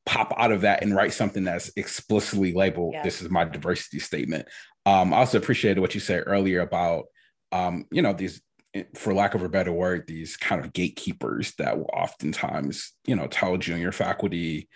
[0.06, 3.02] pop out of that and write something that's explicitly labeled yeah.
[3.02, 4.46] this is my diversity statement
[4.86, 7.06] um, i also appreciated what you said earlier about
[7.52, 8.42] um, you know these
[8.94, 13.26] for lack of a better word these kind of gatekeepers that will oftentimes you know
[13.28, 14.68] tell junior faculty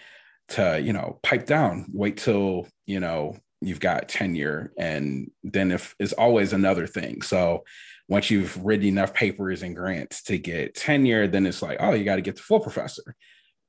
[0.48, 5.94] to you know pipe down wait till you know you've got tenure and then if
[5.98, 7.64] it's always another thing so
[8.08, 12.04] once you've written enough papers and grants to get tenure then it's like oh you
[12.04, 13.14] got to get the full professor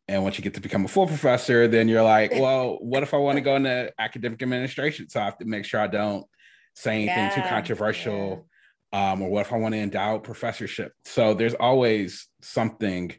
[0.10, 3.14] and once you get to become a full professor, then you're like, well, what if
[3.14, 5.08] I want to go into academic administration?
[5.08, 6.26] So I have to make sure I don't
[6.74, 8.48] say anything yeah, too controversial.
[8.92, 9.12] Yeah.
[9.12, 10.94] Um, or what if I want to endow professorship?
[11.06, 13.14] So there's always something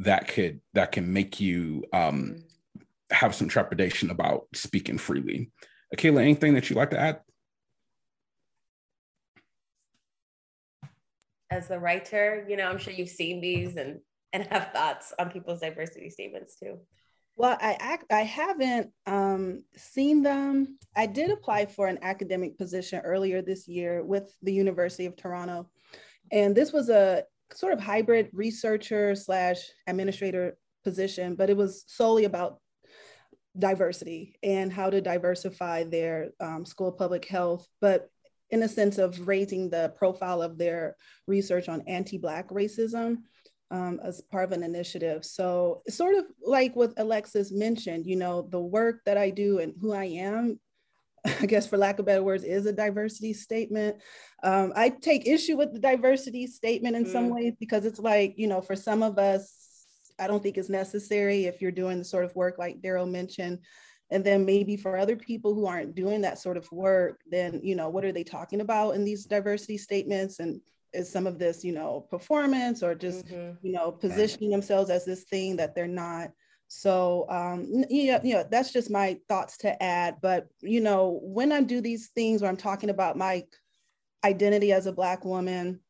[0.00, 2.82] that could that can make you um, mm-hmm.
[3.10, 5.50] have some trepidation about speaking freely.
[5.96, 7.20] Akilah, anything that you'd like to add?
[11.50, 14.00] As the writer, you know, I'm sure you've seen these and
[14.32, 16.78] and have thoughts on people's diversity statements too.
[17.36, 20.78] Well, I I haven't um, seen them.
[20.96, 25.70] I did apply for an academic position earlier this year with the University of Toronto,
[26.32, 32.24] and this was a sort of hybrid researcher slash administrator position, but it was solely
[32.24, 32.58] about
[33.58, 38.10] diversity and how to diversify their um, school of public health, but
[38.50, 43.18] in a sense of raising the profile of their research on anti-Black racism
[43.70, 45.24] um, as part of an initiative.
[45.24, 49.74] So sort of like what Alexis mentioned, you know, the work that I do and
[49.80, 50.60] who I am,
[51.40, 53.96] I guess for lack of better words, is a diversity statement.
[54.42, 57.12] Um, I take issue with the diversity statement in mm.
[57.12, 59.52] some ways because it's like, you know, for some of us,
[60.18, 63.58] I don't think it's necessary if you're doing the sort of work like Darrell mentioned.
[64.10, 67.74] And then maybe for other people who aren't doing that sort of work, then, you
[67.74, 70.38] know, what are they talking about in these diversity statements?
[70.38, 70.60] And
[70.92, 73.56] is some of this, you know, performance or just, mm-hmm.
[73.64, 76.30] you know, positioning themselves as this thing that they're not.
[76.68, 80.16] So um, yeah, yeah, that's just my thoughts to add.
[80.20, 83.44] But you know, when I do these things where I'm talking about my
[84.24, 85.80] identity as a black woman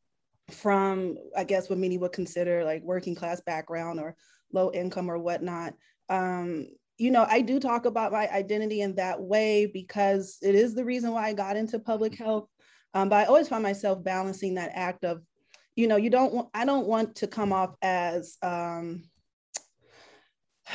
[0.51, 4.15] from, I guess, what many would consider like working class background or
[4.53, 5.73] low income or whatnot.
[6.09, 10.73] Um, you know, I do talk about my identity in that way because it is
[10.73, 12.47] the reason why I got into public health.
[12.93, 15.21] Um, but I always find myself balancing that act of,
[15.75, 19.03] you know, you don't want, I don't want to come off as, um,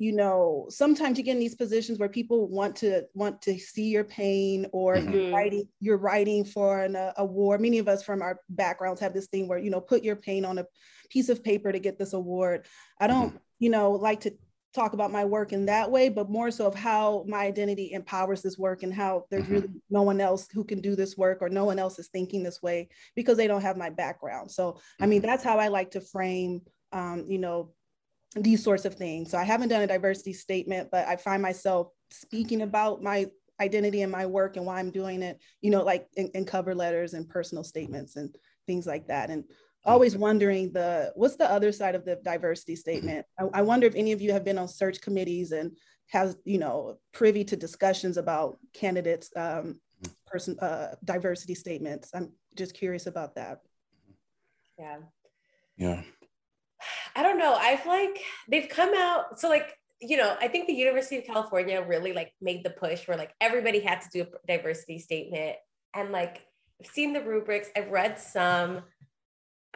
[0.00, 3.88] you know, sometimes you get in these positions where people want to want to see
[3.88, 5.12] your pain, or mm-hmm.
[5.12, 7.60] you're writing you're writing for an uh, award.
[7.60, 10.44] Many of us from our backgrounds have this thing where you know put your pain
[10.44, 10.66] on a
[11.10, 12.66] piece of paper to get this award.
[13.00, 13.38] I don't, mm-hmm.
[13.58, 14.34] you know, like to
[14.74, 18.42] talk about my work in that way, but more so of how my identity empowers
[18.42, 19.54] this work and how there's mm-hmm.
[19.54, 22.42] really no one else who can do this work or no one else is thinking
[22.42, 24.50] this way because they don't have my background.
[24.50, 25.04] So, mm-hmm.
[25.04, 25.28] I mean, mm-hmm.
[25.28, 26.60] that's how I like to frame,
[26.92, 27.72] um, you know,
[28.36, 29.30] these sorts of things.
[29.30, 33.26] So I haven't done a diversity statement, but I find myself speaking about my
[33.60, 36.74] identity and my work and why I'm doing it, you know, like in, in cover
[36.74, 38.34] letters and personal statements and
[38.66, 39.30] things like that.
[39.30, 39.44] And
[39.84, 43.26] always wondering the what's the other side of the diversity statement?
[43.38, 45.76] I, I, wonder if any of you have been on search committees and
[46.08, 49.80] has you know privy to discussions about candidates um,
[50.26, 52.10] person uh, diversity statements.
[52.14, 53.60] I'm just curious about that.
[54.78, 54.98] Yeah.
[55.76, 56.02] Yeah.
[57.16, 57.54] I don't know.
[57.54, 61.82] I've like they've come out so like you know i think the university of california
[61.82, 65.56] really like made the push where like everybody had to do a diversity statement.
[65.94, 66.46] And like
[66.80, 67.68] i've seen the rubrics.
[67.76, 68.82] I've read some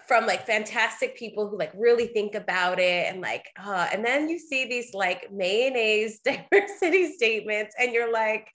[0.07, 4.29] from like fantastic people who like really think about it and like uh, and then
[4.29, 8.49] you see these like mayonnaise diversity statements and you're like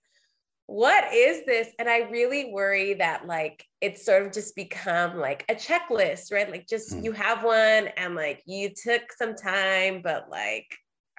[0.69, 1.69] what is this?
[1.79, 6.51] And i really worry that like it's sort of just become like a checklist right?
[6.51, 7.03] Like just mm.
[7.03, 10.67] you have one and like you took some time but like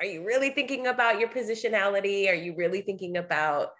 [0.01, 2.31] are you really thinking about your positionality?
[2.31, 3.71] Are you really thinking about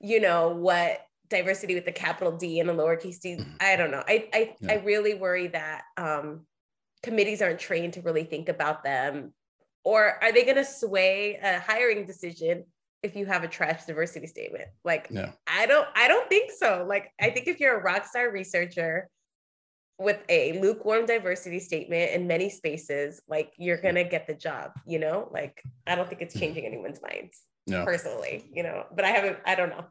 [0.00, 3.36] you know what diversity with the capital D and the lowercase d.
[3.36, 3.78] Mm-hmm.
[3.78, 4.02] Don't know.
[4.06, 4.72] I I, yeah.
[4.72, 6.46] I really worry that um,
[7.02, 9.32] committees aren't trained to really think about them,
[9.84, 12.64] or are they going to sway a hiring decision
[13.02, 14.68] if you have a trash diversity statement?
[14.84, 15.32] Like, yeah.
[15.46, 16.84] I don't I don't think so.
[16.88, 19.08] Like, I think if you're a rock star researcher
[19.98, 24.72] with a lukewarm diversity statement in many spaces, like you're gonna get the job.
[24.86, 26.40] You know, like I don't think it's mm-hmm.
[26.40, 27.42] changing anyone's minds.
[27.68, 27.84] No.
[27.84, 29.38] personally, you know, but I haven't.
[29.44, 29.84] I don't know.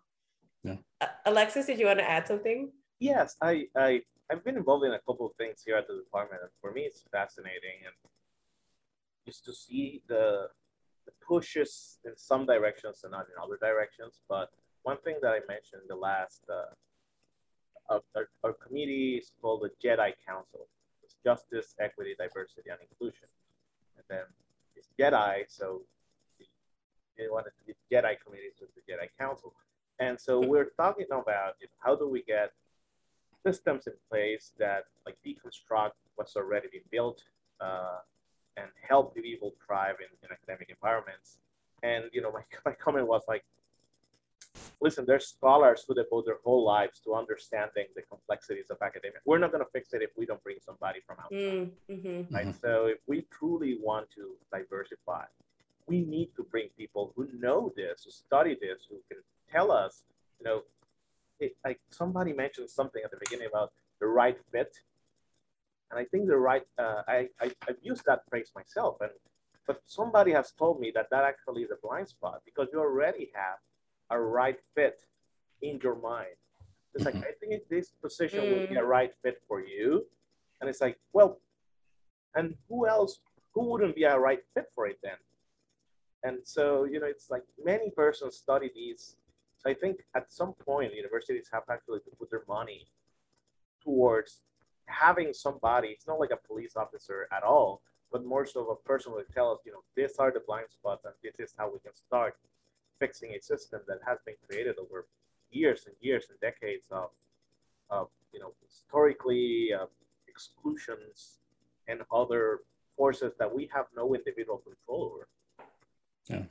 [0.65, 1.10] Yeah.
[1.25, 2.71] Alexis, did you want to add something?
[2.99, 4.01] Yes, I, I,
[4.32, 6.82] I've been involved in a couple of things here at the department, and for me,
[6.82, 7.93] it's fascinating and
[9.28, 10.47] just to see the,
[11.06, 14.21] the pushes in some directions and not in other directions.
[14.28, 14.49] But
[14.82, 16.73] one thing that I mentioned in the last, uh,
[18.15, 20.67] our, our committee is called the JEDI Council.
[21.04, 23.28] It's Justice, Equity, Diversity, and Inclusion.
[23.97, 24.25] And then
[24.75, 25.82] it's JEDI, so
[27.17, 29.54] the, one to the JEDI committees with the JEDI Council.
[29.99, 32.51] And so we're talking about you know, how do we get
[33.45, 37.21] systems in place that like deconstruct what's already been built
[37.62, 37.99] uh,
[38.58, 41.38] and help the people thrive in, in academic environments.
[41.84, 43.45] And you know, my, my comment was like,
[44.81, 49.19] listen, there's scholars who devote their whole lives to understanding the complexities of academia.
[49.25, 51.69] We're not going to fix it if we don't bring somebody from outside.
[51.89, 52.34] Mm-hmm.
[52.34, 52.47] Right.
[52.47, 52.60] Mm-hmm.
[52.62, 55.25] So if we truly want to diversify,
[55.88, 60.03] we need to bring people who know this, who study this, who can tell us,
[60.39, 60.62] you know,
[61.39, 64.75] it, like somebody mentioned something at the beginning about the right fit.
[65.91, 68.97] And I think the right, uh, I, I, I've used that phrase myself.
[69.01, 69.12] And,
[69.67, 73.31] but somebody has told me that that actually is a blind spot because you already
[73.34, 73.58] have
[74.10, 74.99] a right fit
[75.62, 76.38] in your mind.
[76.93, 77.23] It's like, mm-hmm.
[77.23, 78.60] I think this position mm.
[78.60, 78.88] would be a mm.
[78.88, 80.05] right fit for you.
[80.62, 81.39] And it's like, well,
[82.36, 83.19] and who else,
[83.53, 85.17] who wouldn't be a right fit for it then?
[86.23, 89.15] And so, you know, it's like many persons study these
[89.65, 92.88] so I think at some point, universities have actually to put their money
[93.84, 94.41] towards
[94.86, 99.12] having somebody, it's not like a police officer at all, but more so a person
[99.13, 101.80] who tell us, you know, these are the blind spots and this is how we
[101.80, 102.36] can start
[102.99, 105.08] fixing a system that has been created over
[105.51, 107.10] years and years and decades of,
[107.89, 109.88] of you know, historically uh,
[110.28, 111.39] exclusions
[111.88, 112.60] and other
[112.95, 115.28] forces that we have no individual control over.
[116.30, 116.43] Yeah.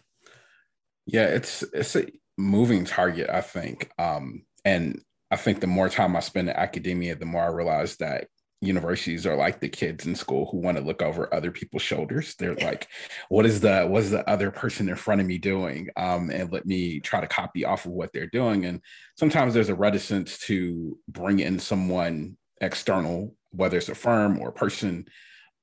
[1.07, 3.91] Yeah, it's it's a moving target, I think.
[3.99, 7.97] Um, and I think the more time I spend in academia, the more I realize
[7.97, 8.29] that
[8.61, 12.35] universities are like the kids in school who want to look over other people's shoulders.
[12.39, 12.89] They're like,
[13.29, 15.89] what is the what is the other person in front of me doing?
[15.97, 18.65] Um, and let me try to copy off of what they're doing.
[18.65, 18.81] And
[19.17, 24.53] sometimes there's a reticence to bring in someone external, whether it's a firm or a
[24.53, 25.07] person,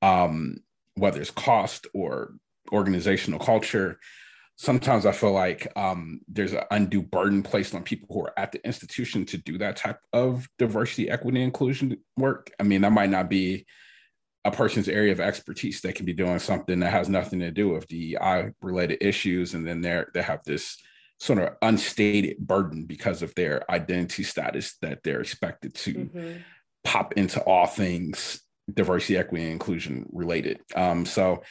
[0.00, 0.58] um,
[0.94, 2.34] whether it's cost or
[2.72, 3.98] organizational culture
[4.56, 8.52] sometimes I feel like um, there's an undue burden placed on people who are at
[8.52, 12.50] the institution to do that type of diversity, equity, inclusion work.
[12.60, 13.66] I mean, that might not be
[14.44, 15.80] a person's area of expertise.
[15.80, 19.66] They can be doing something that has nothing to do with DEI related issues, and
[19.66, 20.78] then they they have this
[21.20, 26.38] sort of unstated burden because of their identity status that they're expected to mm-hmm.
[26.82, 28.40] pop into all things
[28.72, 30.60] diversity, equity, and inclusion related.
[30.74, 31.42] Um, so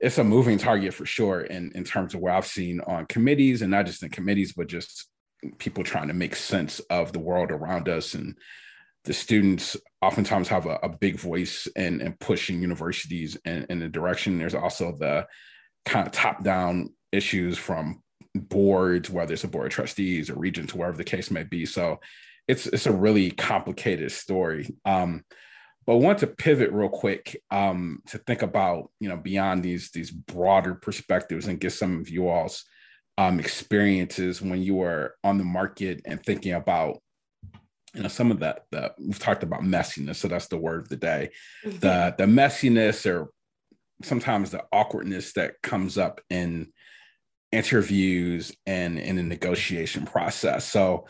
[0.00, 3.62] it's a moving target for sure in, in terms of where I've seen on committees
[3.62, 5.08] and not just in committees, but just
[5.58, 8.14] people trying to make sense of the world around us.
[8.14, 8.36] And
[9.04, 13.88] the students oftentimes have a, a big voice in, in pushing universities in, in the
[13.88, 14.38] direction.
[14.38, 15.26] There's also the
[15.84, 18.02] kind of top down issues from
[18.34, 21.64] boards, whether it's a board of trustees or regents, wherever the case may be.
[21.64, 22.00] So
[22.48, 24.76] it's it's a really complicated story.
[24.84, 25.24] Um,
[25.86, 29.90] but I want to pivot real quick um, to think about you know beyond these
[29.90, 32.64] these broader perspectives and get some of you all's
[33.18, 36.98] um, experiences when you are on the market and thinking about
[37.94, 40.88] you know some of that the we've talked about messiness so that's the word of
[40.88, 41.30] the day
[41.64, 41.78] mm-hmm.
[41.78, 43.30] the the messiness or
[44.02, 46.70] sometimes the awkwardness that comes up in
[47.52, 51.06] interviews and in the negotiation process so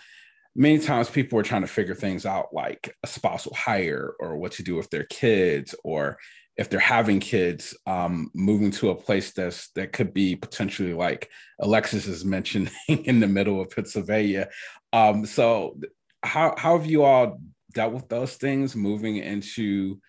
[0.56, 4.52] many times people are trying to figure things out like a spousal hire or what
[4.52, 6.18] to do with their kids or
[6.56, 11.28] if they're having kids um, moving to a place that's that could be potentially like
[11.60, 14.48] alexis is mentioning in the middle of pennsylvania.
[14.92, 15.78] Um, so
[16.22, 17.38] how, how have you all
[17.74, 20.00] dealt with those things moving into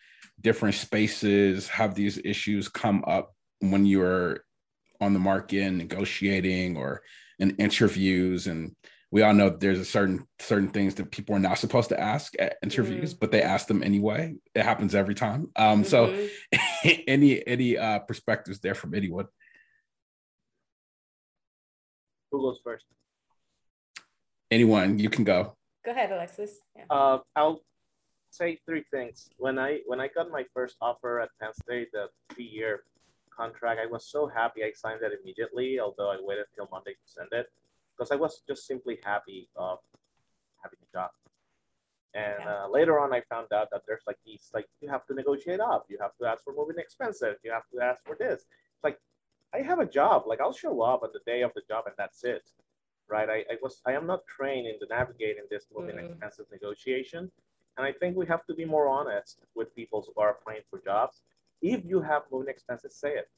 [0.41, 1.67] different spaces?
[1.67, 4.45] Have these issues come up when you're
[5.01, 7.01] on the market negotiating or
[7.39, 8.75] in interviews and
[9.11, 12.33] we all know there's a certain certain things that people are not supposed to ask
[12.39, 13.19] at interviews, mm-hmm.
[13.19, 14.35] but they ask them anyway.
[14.53, 15.49] It happens every time.
[15.55, 15.89] Um, mm-hmm.
[15.89, 16.27] so
[17.07, 19.27] any any uh, perspectives there from anyone?
[22.31, 22.85] Who goes first?
[24.51, 25.55] Anyone, you can go.
[25.85, 26.51] Go ahead, Alexis.
[26.75, 26.83] Yeah.
[26.89, 27.61] Uh, I'll
[28.31, 29.29] say three things.
[29.37, 32.83] When I when I got my first offer at Penn State, the three-year
[33.35, 34.65] contract, I was so happy.
[34.65, 37.47] I signed it immediately, although I waited till Monday to send it
[37.97, 39.79] because I was just simply happy of
[40.61, 41.11] having a job.
[42.13, 42.63] And yeah.
[42.63, 45.59] uh, later on, I found out that there's like these, like you have to negotiate
[45.59, 48.45] up, you have to ask for moving expenses, you have to ask for this.
[48.75, 48.99] It's like
[49.53, 51.95] I have a job, like I'll show up on the day of the job, and
[51.97, 52.49] that's it,
[53.07, 53.29] right?
[53.29, 56.09] I, I was, I am not trained in the navigating this moving mm.
[56.09, 57.31] expenses negotiation,
[57.77, 60.79] and I think we have to be more honest with people who are applying for
[60.79, 61.21] jobs.
[61.61, 63.29] If you have moving expenses, say it.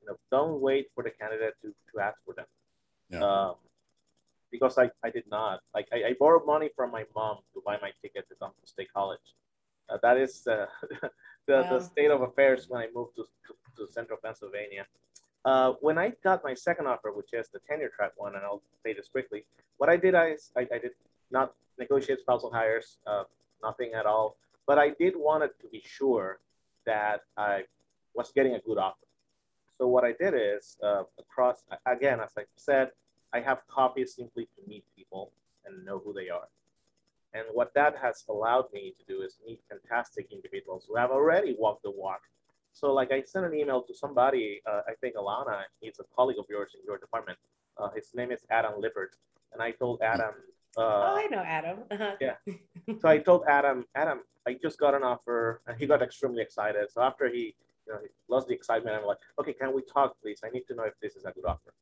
[0.00, 2.46] You know, don't wait for the candidate to, to ask for them.
[3.10, 3.22] Yeah.
[3.22, 3.54] Um,
[4.50, 5.60] because I, I did not.
[5.74, 8.66] Like I, I, borrowed money from my mom to buy my ticket to come to
[8.68, 9.20] State College.
[9.88, 10.66] Uh, that is uh,
[11.46, 14.86] the, the state of affairs when I moved to, to, to central Pennsylvania.
[15.44, 18.62] Uh, when I got my second offer, which is the tenure track one, and I'll
[18.84, 19.44] say this quickly,
[19.78, 20.92] what I did, I, I, I did
[21.30, 23.24] not negotiate spousal hires, uh,
[23.62, 24.36] nothing at all,
[24.66, 26.40] but I did want it to be sure
[26.84, 27.62] that I
[28.14, 29.06] was getting a good offer.
[29.78, 32.90] So what I did is uh, across, again, as I said,
[33.32, 35.32] I have copies simply to meet people
[35.64, 36.48] and know who they are.
[37.32, 41.54] And what that has allowed me to do is meet fantastic individuals who have already
[41.58, 42.22] walked the walk.
[42.72, 46.38] So like I sent an email to somebody, uh, I think Alana, he's a colleague
[46.38, 47.38] of yours in your department.
[47.78, 49.16] Uh, his name is Adam Lippert.
[49.52, 50.34] And I told Adam.
[50.76, 51.78] Uh, oh, I know Adam.
[51.90, 52.12] Uh-huh.
[52.20, 52.34] Yeah.
[53.00, 56.90] so I told Adam, Adam, I just got an offer and he got extremely excited.
[56.90, 57.54] So after he,
[57.86, 60.40] you know, he lost the excitement, I'm like, okay, can we talk please?
[60.44, 61.72] I need to know if this is a good offer.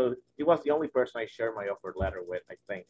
[0.00, 2.86] So he was the only person I shared my offer letter with, I think.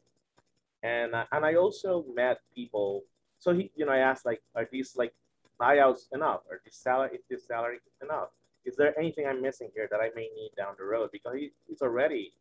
[0.82, 3.02] And uh, and I also met people.
[3.38, 5.12] So he, you know, I asked like, are these like
[5.61, 6.42] buyouts enough?
[6.50, 8.28] Are this salary is this salary enough?
[8.64, 11.11] Is there anything I'm missing here that I may need down the road?
[11.12, 12.32] Because he, he's already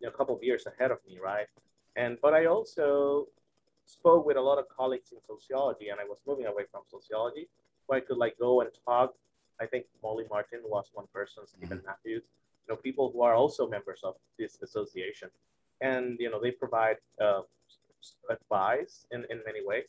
[0.00, 1.46] you know, a couple of years ahead of me, right?
[1.94, 3.28] And but I also
[3.84, 7.48] spoke with a lot of colleagues in sociology, and I was moving away from sociology,
[7.86, 9.14] where I could like go and talk.
[9.60, 11.86] I think Molly Martin was one person, Stephen mm-hmm.
[11.86, 12.24] Matthews,
[12.66, 15.28] you know, people who are also members of this association.
[15.80, 17.42] And, you know, they provide uh,
[18.30, 19.88] advice in, in many ways.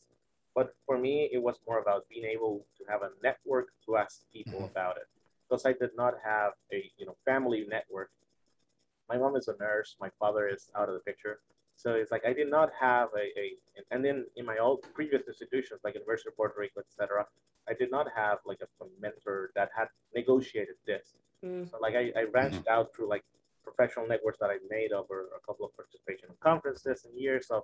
[0.56, 4.22] But for me, it was more about being able to have a network to ask
[4.34, 4.72] people mm-hmm.
[4.72, 5.08] about it.
[5.48, 8.10] Because I did not have a, you know, family network.
[9.08, 9.96] My mom is a nurse.
[10.02, 11.40] My father is out of the picture.
[11.78, 13.54] So it's like I did not have a, a
[13.92, 17.26] and then in my old previous institutions like University of Puerto Rico, etc.,
[17.70, 21.14] I did not have like a, a mentor that had negotiated this.
[21.46, 21.70] Mm.
[21.70, 22.74] So like I, I branched mm-hmm.
[22.74, 23.24] out through like
[23.64, 27.64] professional networks that I made over a couple of participation conferences and years of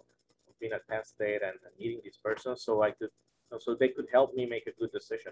[0.59, 3.09] being at Penn State and, and meeting these persons, so I could,
[3.59, 5.31] so they could help me make a good decision.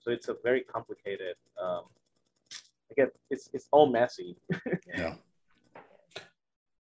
[0.00, 1.36] So it's a very complicated.
[1.62, 1.84] Um,
[2.90, 4.36] again, it's it's all messy.
[4.96, 5.14] yeah.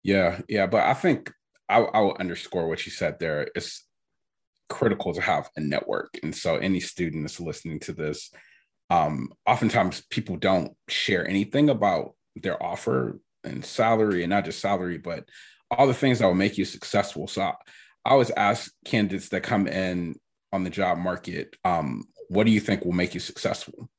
[0.01, 1.31] Yeah, yeah, but I think
[1.67, 3.47] I, I will underscore what you said there.
[3.53, 3.85] It's
[4.69, 8.31] critical to have a network, and so any student that's listening to this,
[8.89, 14.97] um, oftentimes people don't share anything about their offer and salary, and not just salary,
[14.97, 15.25] but
[15.71, 17.27] all the things that will make you successful.
[17.27, 17.53] So I,
[18.05, 20.15] I always ask candidates that come in
[20.51, 23.89] on the job market, um, what do you think will make you successful?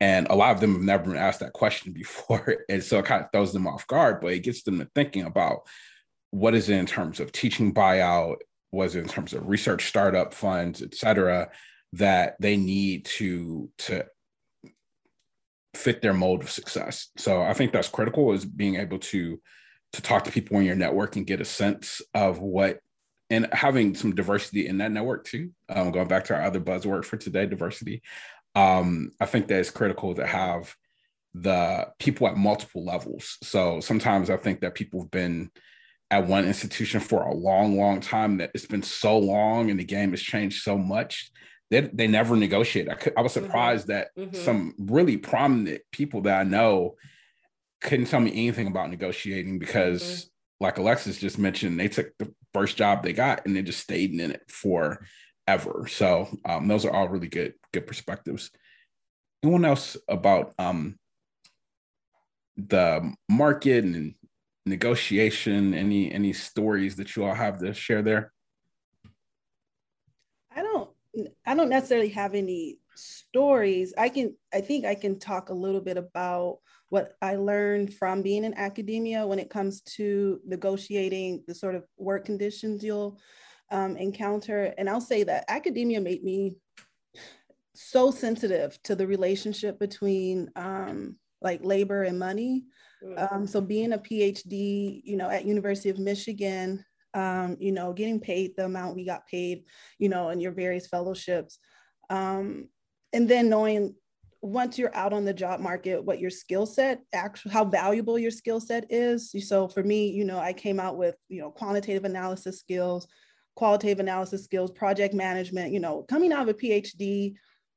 [0.00, 2.64] And a lot of them have never been asked that question before.
[2.68, 5.24] And so it kind of throws them off guard, but it gets them to thinking
[5.24, 5.66] about
[6.30, 8.36] what is it in terms of teaching buyout,
[8.72, 11.48] was it in terms of research startup funds, et cetera,
[11.92, 14.04] that they need to to
[15.76, 17.08] fit their mold of success.
[17.16, 19.40] So I think that's critical is being able to
[19.92, 22.80] to talk to people in your network and get a sense of what
[23.30, 25.50] and having some diversity in that network too.
[25.68, 28.02] Um, going back to our other buzzword for today, diversity.
[28.54, 30.74] Um, I think that it's critical to have
[31.32, 33.38] the people at multiple levels.
[33.42, 35.50] So sometimes I think that people have been
[36.10, 39.84] at one institution for a long, long time that it's been so long and the
[39.84, 41.32] game has changed so much
[41.70, 42.88] they, they never negotiate.
[42.88, 43.46] I, could, I was mm-hmm.
[43.46, 43.92] surprised mm-hmm.
[43.92, 44.36] that mm-hmm.
[44.36, 46.96] some really prominent people that I know
[47.80, 50.64] couldn't tell me anything about negotiating because, mm-hmm.
[50.64, 54.12] like Alexis just mentioned, they took the first job they got and they just stayed
[54.12, 55.86] in it forever.
[55.88, 58.50] So um, those are all really good good perspectives.
[59.42, 60.96] Anyone else about um,
[62.56, 64.14] the market and
[64.64, 65.74] negotiation?
[65.74, 68.32] Any any stories that you all have to share there?
[71.46, 73.94] I don't necessarily have any stories.
[73.96, 76.58] I can, I think I can talk a little bit about
[76.88, 81.84] what I learned from being in academia when it comes to negotiating the sort of
[81.96, 83.18] work conditions you'll
[83.70, 84.74] um, encounter.
[84.78, 86.56] And I'll say that academia made me
[87.74, 92.64] so sensitive to the relationship between um, like labor and money.
[93.04, 93.32] Mm.
[93.32, 96.84] Um, so being a PhD, you know, at University of Michigan,
[97.14, 99.64] um, you know, getting paid the amount we got paid,
[99.98, 101.58] you know, in your various fellowships.
[102.10, 102.68] Um,
[103.12, 103.94] and then knowing
[104.42, 108.30] once you're out on the job market, what your skill set, actually, how valuable your
[108.30, 109.34] skill set is.
[109.48, 113.06] So for me, you know, I came out with, you know, quantitative analysis skills,
[113.54, 117.34] qualitative analysis skills, project management, you know, coming out of a PhD,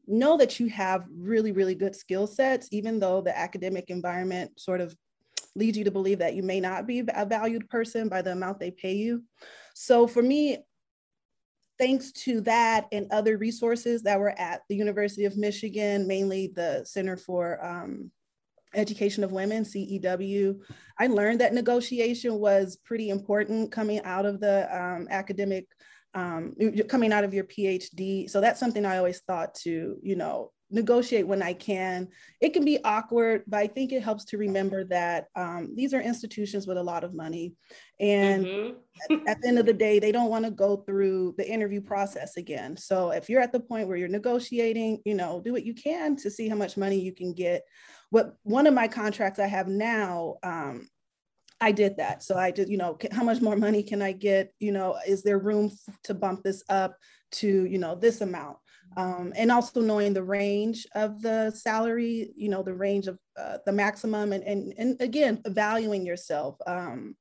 [0.08, 4.82] know that you have really, really good skill sets, even though the academic environment sort
[4.82, 4.96] of
[5.58, 8.60] leads you to believe that you may not be a valued person by the amount
[8.60, 9.24] they pay you.
[9.74, 10.60] So for me,
[11.80, 16.84] thanks to that and other resources that were at the University of Michigan, mainly the
[16.86, 18.12] Center for um,
[18.74, 20.60] Education of Women, CEW,
[21.00, 25.68] I learned that negotiation was pretty important coming out of the um, academic,
[26.14, 26.56] um,
[26.88, 28.30] coming out of your PhD.
[28.30, 32.10] So that's something I always thought to, you know, negotiate when I can.
[32.42, 36.02] It can be awkward, but I think it helps to remember that um, these are
[36.02, 37.54] institutions with a lot of money.
[38.00, 39.14] And mm-hmm.
[39.14, 41.82] at, at, the end of the day, they don't want to go through the interview
[41.82, 42.76] process again.
[42.76, 46.16] So if you're at the point where you're negotiating, you know, do what you can
[46.18, 47.64] to see how much money you can get.
[48.10, 50.88] What one of my contracts I have now, um,
[51.60, 52.24] I did that.
[52.24, 54.54] So I did, you know, how much more money can I get?
[54.60, 55.72] You know, is there room
[56.04, 56.96] to bump this up
[57.34, 58.58] to, you know, this amount?
[58.96, 63.58] Um, and also knowing the range of the salary, you know, the range of uh,
[63.66, 66.58] the maximum, and, and, and again, valuing yourself.
[66.66, 67.16] Um,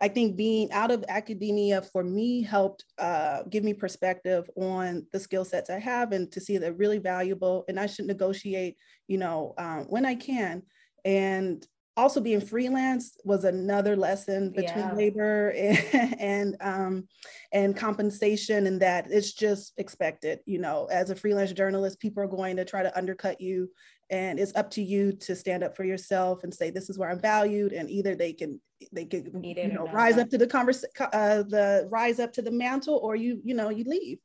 [0.00, 5.20] I think being out of academia for me helped uh, give me perspective on the
[5.20, 7.64] skill sets I have and to see they're really valuable.
[7.68, 8.76] And I should negotiate,
[9.08, 10.62] you know, um, when I can.
[11.04, 14.94] And also being freelance was another lesson between yeah.
[14.94, 17.08] labor and and, um,
[17.52, 20.86] and compensation and that it's just expected you know.
[20.86, 23.70] As a freelance journalist people are going to try to undercut you
[24.10, 27.10] and it's up to you to stand up for yourself and say this is where
[27.10, 28.60] i'm valued and either they can
[28.92, 32.50] they can you know rise up to the conversation uh, the rise up to the
[32.50, 34.18] mantle or you you know you leave.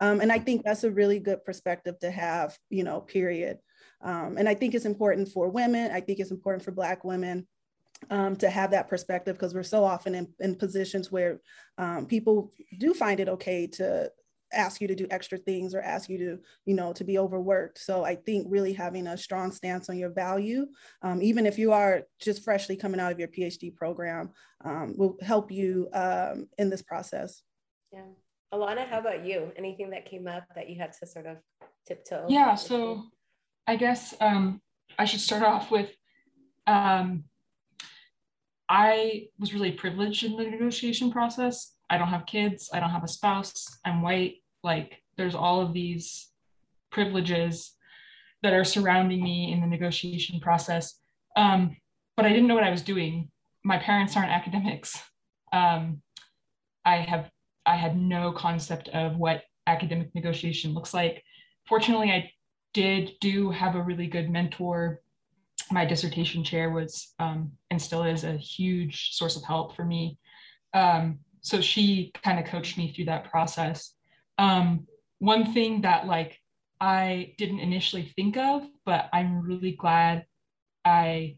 [0.00, 3.58] Um, and i think that's a really good perspective to have you know period
[4.02, 5.90] um, and I think it's important for women.
[5.90, 7.46] I think it's important for Black women
[8.10, 11.40] um, to have that perspective because we're so often in, in positions where
[11.78, 14.10] um, people do find it okay to
[14.52, 17.78] ask you to do extra things or ask you to you know to be overworked.
[17.78, 20.66] So i think really having a strong stance on your value
[21.02, 24.30] um, even if you are just freshly coming out of your phd program
[24.64, 27.42] um, will help you um, in this process.
[27.92, 28.06] Yeah.
[28.54, 29.52] Alana how about you?
[29.56, 31.36] Anything that came up that you had to sort of
[31.86, 32.24] tiptoe?
[32.28, 33.04] Yeah so
[33.68, 34.62] I guess um,
[34.98, 35.90] I should start off with
[36.66, 37.24] um,
[38.66, 41.74] I was really privileged in the negotiation process.
[41.90, 44.36] I don't have kids, I don't have a spouse, I'm white.
[44.64, 46.30] Like, there's all of these
[46.90, 47.74] privileges
[48.42, 50.98] that are surrounding me in the negotiation process.
[51.36, 51.76] Um,
[52.16, 53.30] but I didn't know what I was doing.
[53.64, 54.98] My parents aren't academics.
[55.52, 56.00] Um,
[56.86, 57.30] I have
[57.66, 61.22] I had no concept of what academic negotiation looks like.
[61.66, 62.30] Fortunately, I
[62.72, 65.00] did do have a really good mentor.
[65.70, 70.18] My dissertation chair was um, and still is a huge source of help for me.
[70.74, 73.94] Um, so she kind of coached me through that process.
[74.38, 74.86] Um,
[75.18, 76.38] one thing that like
[76.80, 80.26] I didn't initially think of, but I'm really glad
[80.84, 81.36] I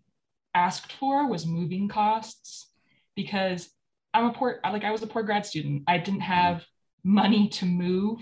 [0.55, 2.69] asked for was moving costs
[3.15, 3.71] because
[4.13, 5.85] I'm a poor like I was a poor grad student.
[5.87, 6.65] I didn't have
[7.05, 8.19] money to move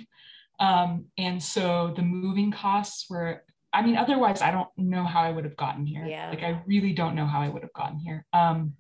[0.59, 3.43] um, and so the moving costs were,
[3.73, 6.05] I mean, otherwise, I don't know how I would have gotten here.
[6.05, 6.31] Yeah.
[6.31, 8.27] Like, I really don't know how I would have gotten here.
[8.33, 8.75] Um,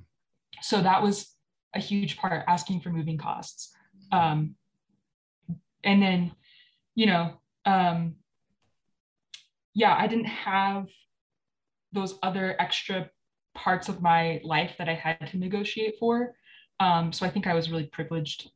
[0.61, 1.35] so that was
[1.74, 3.72] a huge part asking for moving costs.
[4.11, 4.57] Um,
[5.85, 6.33] and then,
[6.95, 8.16] you know, um,
[9.74, 10.87] yeah, I didn't have
[11.93, 13.11] those other extra
[13.55, 16.35] parts of my life that I had to negotiate for.
[16.81, 18.51] Um, so I think I was really privileged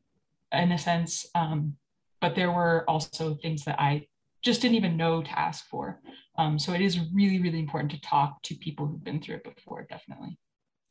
[0.52, 1.26] in a sense.
[1.34, 1.76] Um,
[2.22, 4.06] but there were also things that I
[4.42, 6.00] just didn't even know to ask for.
[6.38, 9.44] Um, so it is really, really important to talk to people who've been through it
[9.44, 10.38] before, definitely.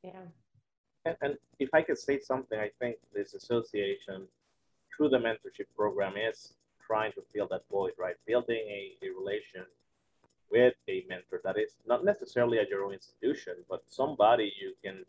[0.04, 0.28] Yeah.
[1.06, 4.28] And, and if I could say something, I think this association
[4.96, 6.54] through the mentorship program is
[6.86, 8.16] trying to fill that void, right?
[8.28, 9.64] Building a, a relation
[10.52, 15.06] with a mentor that is not necessarily at your own institution, but somebody you can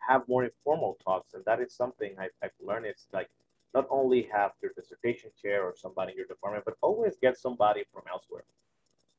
[0.00, 1.34] have more informal talks.
[1.34, 2.86] And that is something I've, I've learned.
[2.86, 3.30] It's like
[3.74, 7.84] not only have your dissertation chair or somebody in your department, but always get somebody
[7.92, 8.44] from elsewhere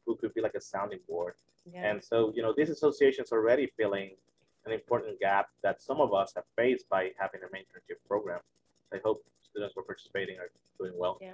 [0.06, 1.34] who could be like a sounding board.
[1.72, 1.90] Yeah.
[1.90, 4.12] And so, you know, these associations are already filling
[4.66, 8.40] an important gap that some of us have faced by having a mentorship program.
[8.94, 10.50] I hope students who are participating are
[10.80, 11.18] doing well.
[11.22, 11.34] Yeah.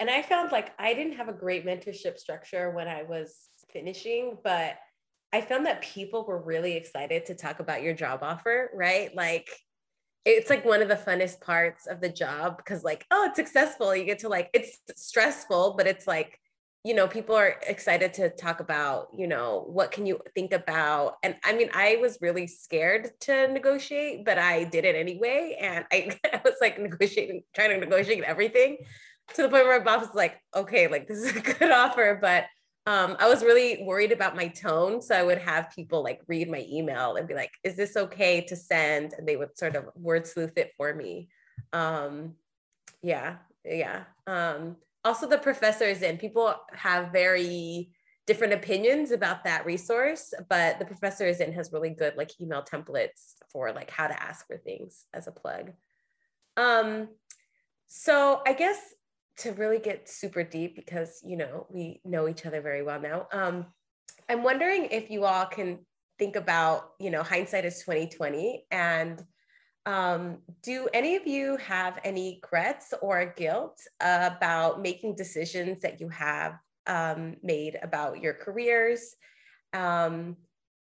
[0.00, 4.38] And I found like I didn't have a great mentorship structure when I was finishing,
[4.42, 4.76] but
[5.32, 9.14] I found that people were really excited to talk about your job offer, right?
[9.14, 9.48] Like
[10.24, 13.94] it's like one of the funnest parts of the job because like oh it's successful.
[13.94, 16.38] You get to like it's stressful but it's like
[16.84, 21.16] you know people are excited to talk about you know what can you think about?
[21.22, 25.56] And i mean i was really scared to negotiate but i did it anyway.
[25.60, 28.78] And i, I was like negotiating trying to negotiate everything
[29.34, 32.18] to the point where my boss was like okay like this is a good offer
[32.20, 32.44] but
[32.86, 35.00] um, I was really worried about my tone.
[35.00, 38.42] So I would have people like read my email and be like, is this okay
[38.42, 39.14] to send?
[39.16, 41.28] And they would sort of word sleuth it for me.
[41.72, 42.34] Um,
[43.02, 44.04] yeah, yeah.
[44.26, 46.18] Um, also, the professors in.
[46.18, 47.92] People have very
[48.26, 52.62] different opinions about that resource, but the professor is in has really good like email
[52.62, 55.72] templates for like how to ask for things as a plug.
[56.56, 57.08] Um,
[57.86, 58.78] so I guess
[59.38, 63.26] to really get super deep because you know we know each other very well now.
[63.32, 63.66] Um,
[64.28, 65.78] i'm wondering if you all can
[66.18, 69.22] think about you know hindsight is 2020 and
[69.86, 76.08] um, do any of you have any regrets or guilt about making decisions that you
[76.08, 76.54] have
[76.86, 79.14] um, made about your careers
[79.74, 80.36] um,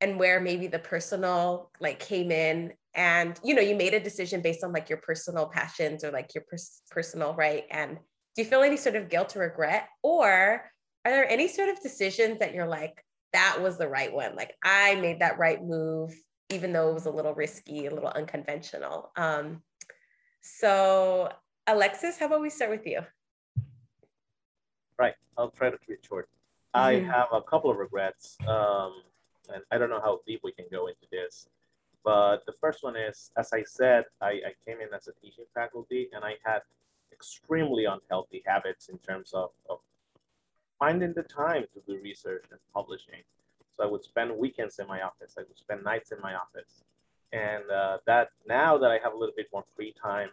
[0.01, 2.73] and where maybe the personal like came in?
[2.95, 6.35] And you know you made a decision based on like your personal passions or like
[6.35, 7.99] your pers- personal right and
[8.35, 9.89] do you feel any sort of guilt or regret?
[10.03, 10.63] Or
[11.05, 14.37] are there any sort of decisions that you're like, that was the right one?
[14.37, 16.15] Like I made that right move,
[16.51, 19.11] even though it was a little risky, a little unconventional.
[19.17, 19.63] Um,
[20.43, 21.31] so
[21.67, 23.01] Alexis, how about we start with you?
[24.99, 26.29] Right, I'll try to keep it short.
[26.75, 27.11] Mm-hmm.
[27.11, 29.03] I have a couple of regrets, um,
[29.53, 31.49] and I don't know how deep we can go into this.
[32.05, 35.45] But the first one is, as I said, I, I came in as a teaching
[35.55, 36.61] faculty, and I had
[37.13, 39.79] extremely unhealthy habits in terms of, of
[40.79, 43.23] finding the time to do research and publishing.
[43.77, 45.35] So I would spend weekends in my office.
[45.39, 46.83] I would spend nights in my office.
[47.33, 50.31] And uh, that now that I have a little bit more free time,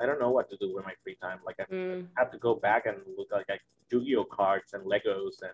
[0.00, 1.38] I don't know what to do with my free time.
[1.44, 2.06] Like I mm.
[2.16, 5.52] have to go back and look like, like Yu-Gi-Oh cards and Legos and,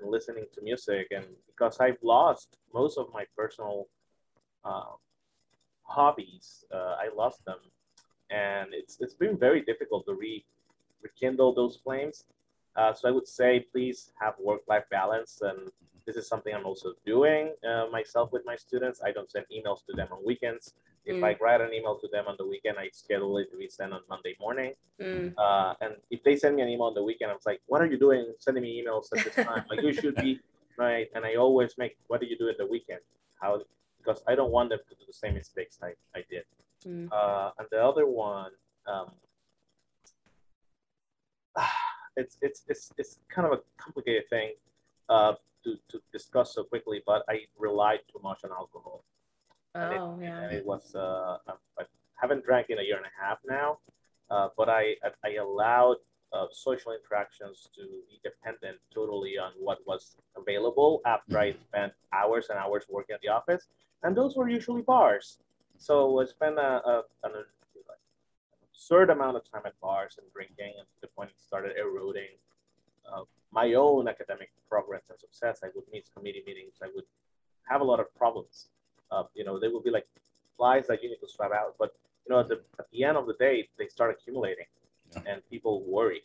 [0.00, 1.08] and, listening to music.
[1.10, 3.88] And because I've lost most of my personal
[4.64, 4.94] uh,
[5.82, 7.58] hobbies, uh, I lost them
[8.30, 10.44] and it's it's been very difficult to re
[11.02, 12.24] rekindle those flames.
[12.76, 15.70] Uh, so I would say please have work-life balance, and
[16.06, 19.00] this is something I'm also doing uh, myself with my students.
[19.04, 20.74] I don't send emails to them on weekends.
[21.04, 21.24] If mm.
[21.24, 23.92] I write an email to them on the weekend, I schedule it to be sent
[23.92, 24.74] on Monday morning.
[25.00, 25.34] Mm.
[25.38, 27.86] Uh, and if they send me an email on the weekend, I'm like, what are
[27.86, 29.64] you doing sending me emails at this time?
[29.70, 30.40] like you should be
[30.78, 31.08] right.
[31.14, 33.00] And I always make, what do you do in the weekend?
[33.40, 33.62] How?
[33.98, 36.44] Because I don't want them to do the same mistakes I, I did.
[36.86, 37.08] Mm.
[37.12, 38.50] Uh, and the other one,
[38.86, 39.10] um,
[42.16, 44.52] it's, it's, it's, it's kind of a complicated thing
[45.08, 49.04] uh, to, to discuss so quickly, but I relied too much on alcohol.
[49.74, 50.40] Oh, and it, yeah.
[50.42, 51.38] And it was, uh,
[51.78, 53.78] I haven't drank in a year and a half now,
[54.30, 55.96] uh, but I, I allowed
[56.32, 61.62] uh, social interactions to be dependent totally on what was available after I mm-hmm.
[61.62, 63.68] spent hours and hours working at the office.
[64.02, 65.38] And those were usually bars.
[65.78, 67.32] So I spent a, a, an
[68.70, 72.36] absurd amount of time at bars and drinking, and to the point it started eroding
[73.10, 73.22] uh,
[73.52, 75.60] my own academic progress and success.
[75.64, 76.74] I would miss committee meetings.
[76.82, 77.04] I would
[77.68, 78.68] have a lot of problems.
[79.10, 80.06] Uh, you know, they would be like
[80.56, 81.76] flies that you need to swap out.
[81.78, 81.94] But
[82.26, 84.66] you know, at the, at the end of the day, they start accumulating,
[85.12, 85.22] yeah.
[85.26, 86.22] and people worry,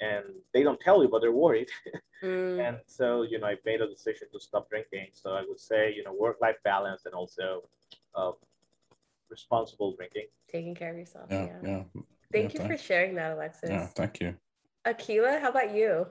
[0.00, 1.68] and they don't tell you, but they're worried.
[2.22, 2.66] mm.
[2.66, 5.08] And so, you know, I made a decision to stop drinking.
[5.12, 7.62] So I would say, you know, work-life balance and also
[8.14, 8.32] uh,
[9.30, 10.26] responsible drinking.
[10.50, 11.26] Taking care of yourself.
[11.30, 11.46] Yeah.
[11.62, 11.68] Yeah.
[11.94, 12.02] yeah.
[12.32, 12.82] Thank yeah, you thanks.
[12.82, 13.70] for sharing that, Alexis.
[13.70, 13.86] Yeah.
[13.86, 14.36] Thank you.
[14.86, 16.06] Akilah, how about you?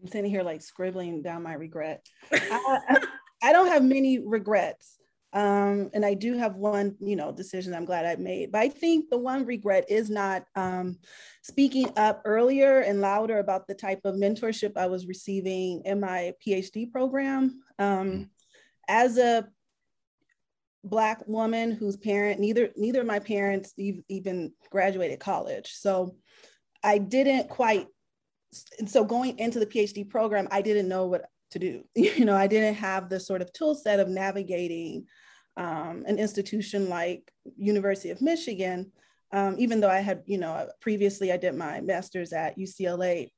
[0.00, 2.06] I'm sitting here like scribbling down my regret.
[2.32, 2.98] I,
[3.42, 4.98] I, don't have many regrets.
[5.32, 8.52] Um, and I do have one, you know, decision I'm glad I made.
[8.52, 10.98] But I think the one regret is not um,
[11.42, 16.32] speaking up earlier and louder about the type of mentorship I was receiving in my
[16.46, 17.60] PhD program.
[17.78, 18.28] Um, mm.
[18.88, 19.48] As a
[20.88, 25.72] black woman whose parent neither neither of my parents even graduated college.
[25.72, 26.16] So
[26.86, 27.86] i didn't quite
[28.86, 31.84] so going into the phd program i didn't know what to do.
[31.94, 35.06] You know i didn't have the sort of tool set of navigating
[35.58, 38.92] um, an institution like university of michigan
[39.32, 43.28] um, even though i had you know previously i did my master's at ucla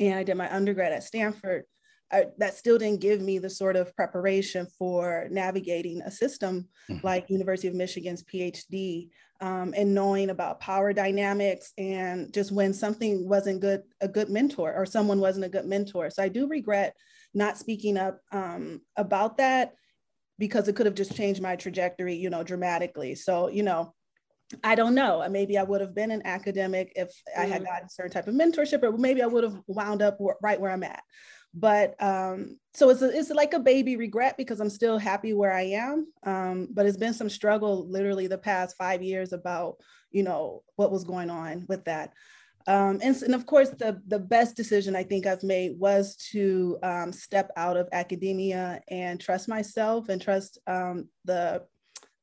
[0.00, 1.64] and i did my undergrad at stanford
[2.12, 7.04] I, that still didn't give me the sort of preparation for navigating a system mm-hmm.
[7.04, 9.08] like University of Michigan's PhD
[9.40, 14.74] um, and knowing about power dynamics and just when something wasn't good, a good mentor
[14.74, 16.10] or someone wasn't a good mentor.
[16.10, 16.94] So I do regret
[17.34, 19.74] not speaking up um, about that
[20.38, 23.14] because it could have just changed my trajectory, you know, dramatically.
[23.14, 23.92] So, you know,
[24.62, 25.26] I don't know.
[25.28, 27.40] Maybe I would have been an academic if mm-hmm.
[27.40, 27.72] I had mm-hmm.
[27.72, 30.70] gotten a certain type of mentorship, or maybe I would have wound up right where
[30.70, 31.02] I'm at.
[31.54, 35.52] But um, so it's a, it's like a baby regret because I'm still happy where
[35.52, 36.06] I am.
[36.24, 39.76] Um, but it's been some struggle, literally the past five years about
[40.10, 42.12] you know what was going on with that.
[42.66, 46.78] Um, and, and, of course, the, the best decision I think I've made was to
[46.82, 51.62] um, step out of academia and trust myself and trust um, the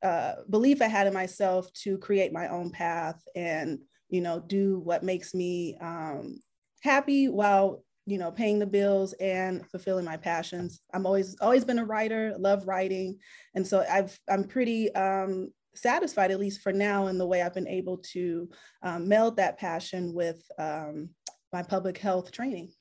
[0.02, 3.80] uh, belief I had in myself to create my own path and,
[4.10, 6.40] you know, do what makes me um,
[6.82, 10.82] happy while, you know, paying the bills and fulfilling my passions.
[10.94, 13.20] I'm always, always been a writer, love writing.
[13.56, 17.54] And so I've, I'm pretty um, satisfied, at least for now, in the way I've
[17.54, 18.50] been able to
[18.84, 21.10] um, meld that passion with um,
[21.54, 22.72] my public health training.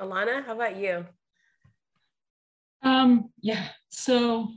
[0.00, 1.04] Alana, how about you?
[2.82, 4.48] Um, yeah, so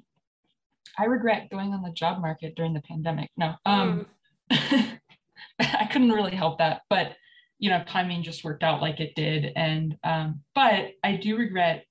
[0.98, 3.30] I regret going on the job market during the pandemic.
[3.36, 4.06] No, um,
[4.52, 5.00] mm.
[5.60, 7.16] I couldn't really help that, but
[7.64, 9.54] you know, timing just worked out like it did.
[9.56, 11.86] And um, but I do regret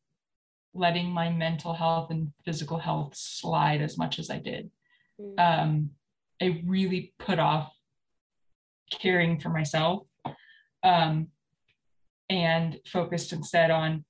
[0.75, 4.71] letting my mental health and physical health slide as much as I did.
[5.19, 5.39] Mm.
[5.41, 5.91] Um,
[6.43, 7.73] I really put off
[9.01, 10.03] caring for myself
[10.83, 11.29] um,
[12.29, 14.05] and focused instead on,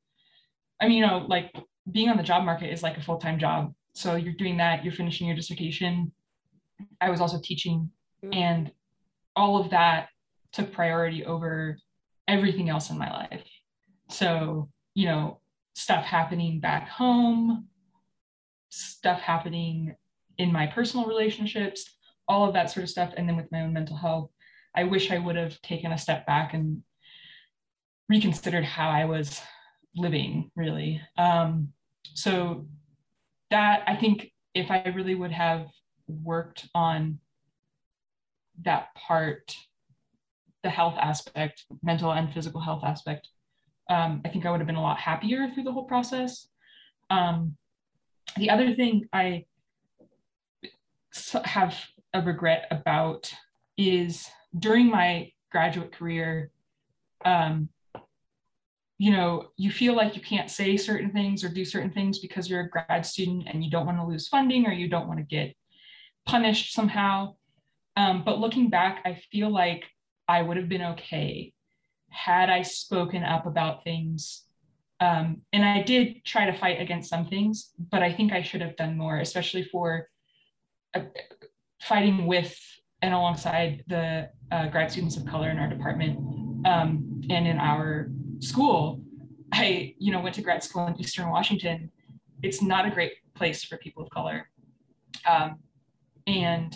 [0.80, 1.54] I mean, you know, like
[1.92, 3.72] being on the job market is like a full-time job.
[3.94, 6.10] So you're doing that, you're finishing your dissertation.
[7.00, 7.88] I was also teaching
[8.24, 8.34] mm.
[8.34, 8.72] and
[9.36, 10.08] all of that
[10.52, 11.78] took priority over
[12.28, 13.44] everything else in my life.
[14.08, 15.40] So, you know,
[15.74, 17.68] stuff happening back home,
[18.68, 19.96] stuff happening
[20.38, 21.96] in my personal relationships,
[22.28, 23.12] all of that sort of stuff.
[23.16, 24.30] And then with my own mental health,
[24.74, 26.82] I wish I would have taken a step back and
[28.08, 29.40] reconsidered how I was
[29.94, 31.00] living, really.
[31.18, 31.72] Um,
[32.14, 32.66] so
[33.50, 35.66] that I think if I really would have
[36.08, 37.18] worked on
[38.62, 39.56] that part,
[40.62, 43.28] the health aspect, mental and physical health aspect,
[43.90, 46.48] um, I think I would have been a lot happier through the whole process.
[47.10, 47.56] Um,
[48.36, 49.44] the other thing I
[51.44, 51.78] have
[52.14, 53.32] a regret about
[53.76, 56.50] is during my graduate career,
[57.24, 57.68] um,
[58.98, 62.48] you know, you feel like you can't say certain things or do certain things because
[62.48, 65.18] you're a grad student and you don't want to lose funding or you don't want
[65.18, 65.54] to get
[66.24, 67.34] punished somehow.
[67.96, 69.84] Um, but looking back, I feel like
[70.32, 71.52] I would have been okay
[72.08, 74.44] had I spoken up about things.
[74.98, 78.62] Um, and I did try to fight against some things, but I think I should
[78.62, 80.08] have done more, especially for
[80.94, 81.00] uh,
[81.82, 82.56] fighting with
[83.02, 86.16] and alongside the uh, grad students of color in our department
[86.66, 88.08] um, and in our
[88.38, 89.02] school.
[89.52, 91.90] I, you know, went to grad school in Eastern Washington.
[92.42, 94.48] It's not a great place for people of color.
[95.28, 95.58] Um,
[96.26, 96.74] and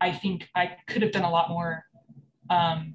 [0.00, 1.84] I think I could have done a lot more
[2.52, 2.94] um,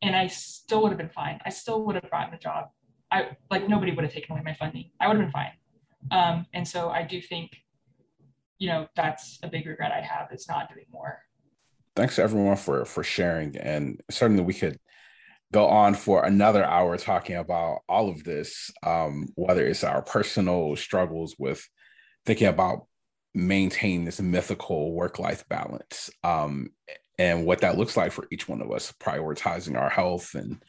[0.00, 1.40] and I still would have been fine.
[1.44, 2.68] I still would have gotten a job.
[3.10, 4.90] I like nobody would have taken away my funding.
[5.00, 5.52] I would have been fine.
[6.10, 7.50] Um, and so I do think,
[8.58, 11.20] you know, that's a big regret I have is not doing more.
[11.96, 14.78] Thanks everyone for for sharing, and certainly we could
[15.52, 20.74] go on for another hour talking about all of this, um, whether it's our personal
[20.74, 21.68] struggles with
[22.26, 22.86] thinking about
[23.34, 26.70] maintaining this mythical work life balance um,
[27.18, 30.62] and what that looks like for each one of us, prioritizing our health and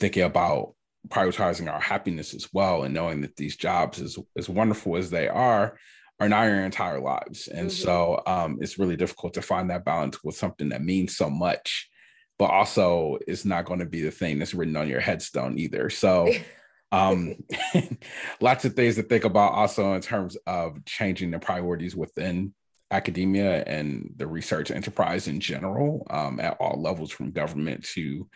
[0.00, 0.74] thinking about
[1.08, 5.28] prioritizing our happiness as well, and knowing that these jobs, as, as wonderful as they
[5.28, 5.76] are,
[6.20, 7.48] are not your entire lives.
[7.48, 7.84] And mm-hmm.
[7.84, 11.90] so um, it's really difficult to find that balance with something that means so much,
[12.38, 15.90] but also it's not going to be the thing that's written on your headstone either.
[15.90, 16.32] So
[16.92, 17.34] um,
[18.40, 22.54] lots of things to think about also in terms of changing the priorities within
[22.92, 28.28] academia and the research enterprise in general um, at all levels from government to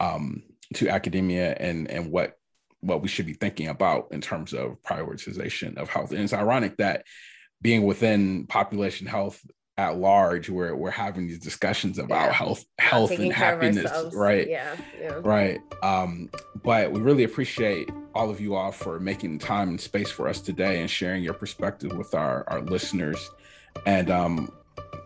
[0.00, 0.42] um,
[0.74, 2.36] to academia and and what
[2.80, 6.10] what we should be thinking about in terms of prioritization of health.
[6.10, 7.04] And it's ironic that
[7.60, 9.40] being within population health
[9.78, 12.32] at large, we're we're having these discussions about yeah.
[12.32, 14.48] health, health and happiness, right?
[14.48, 15.60] Yeah, yeah, right.
[15.82, 16.28] Um,
[16.62, 20.40] but we really appreciate all of you all for making time and space for us
[20.40, 23.30] today and sharing your perspective with our our listeners
[23.86, 24.52] and um,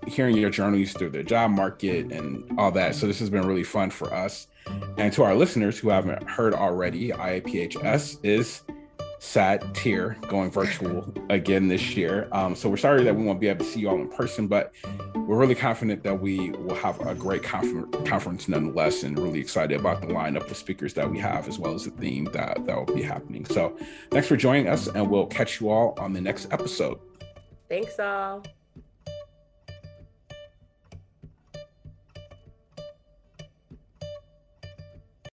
[0.07, 2.95] hearing your journeys through the job market and all that.
[2.95, 4.49] So this has been really fun for us.
[4.99, 8.63] And to our listeners who haven't heard already, IAPHS is
[9.19, 12.29] sad tear going virtual again this year.
[12.33, 14.47] Um, so we're sorry that we won't be able to see you all in person,
[14.47, 14.73] but
[15.15, 19.81] we're really confident that we will have a great confer- conference nonetheless, and really excited
[19.81, 22.77] about the lineup of speakers that we have, as well as the theme that that
[22.77, 23.45] will be happening.
[23.47, 23.77] So
[24.11, 26.99] thanks for joining us, and we'll catch you all on the next episode.
[27.69, 28.45] Thanks all.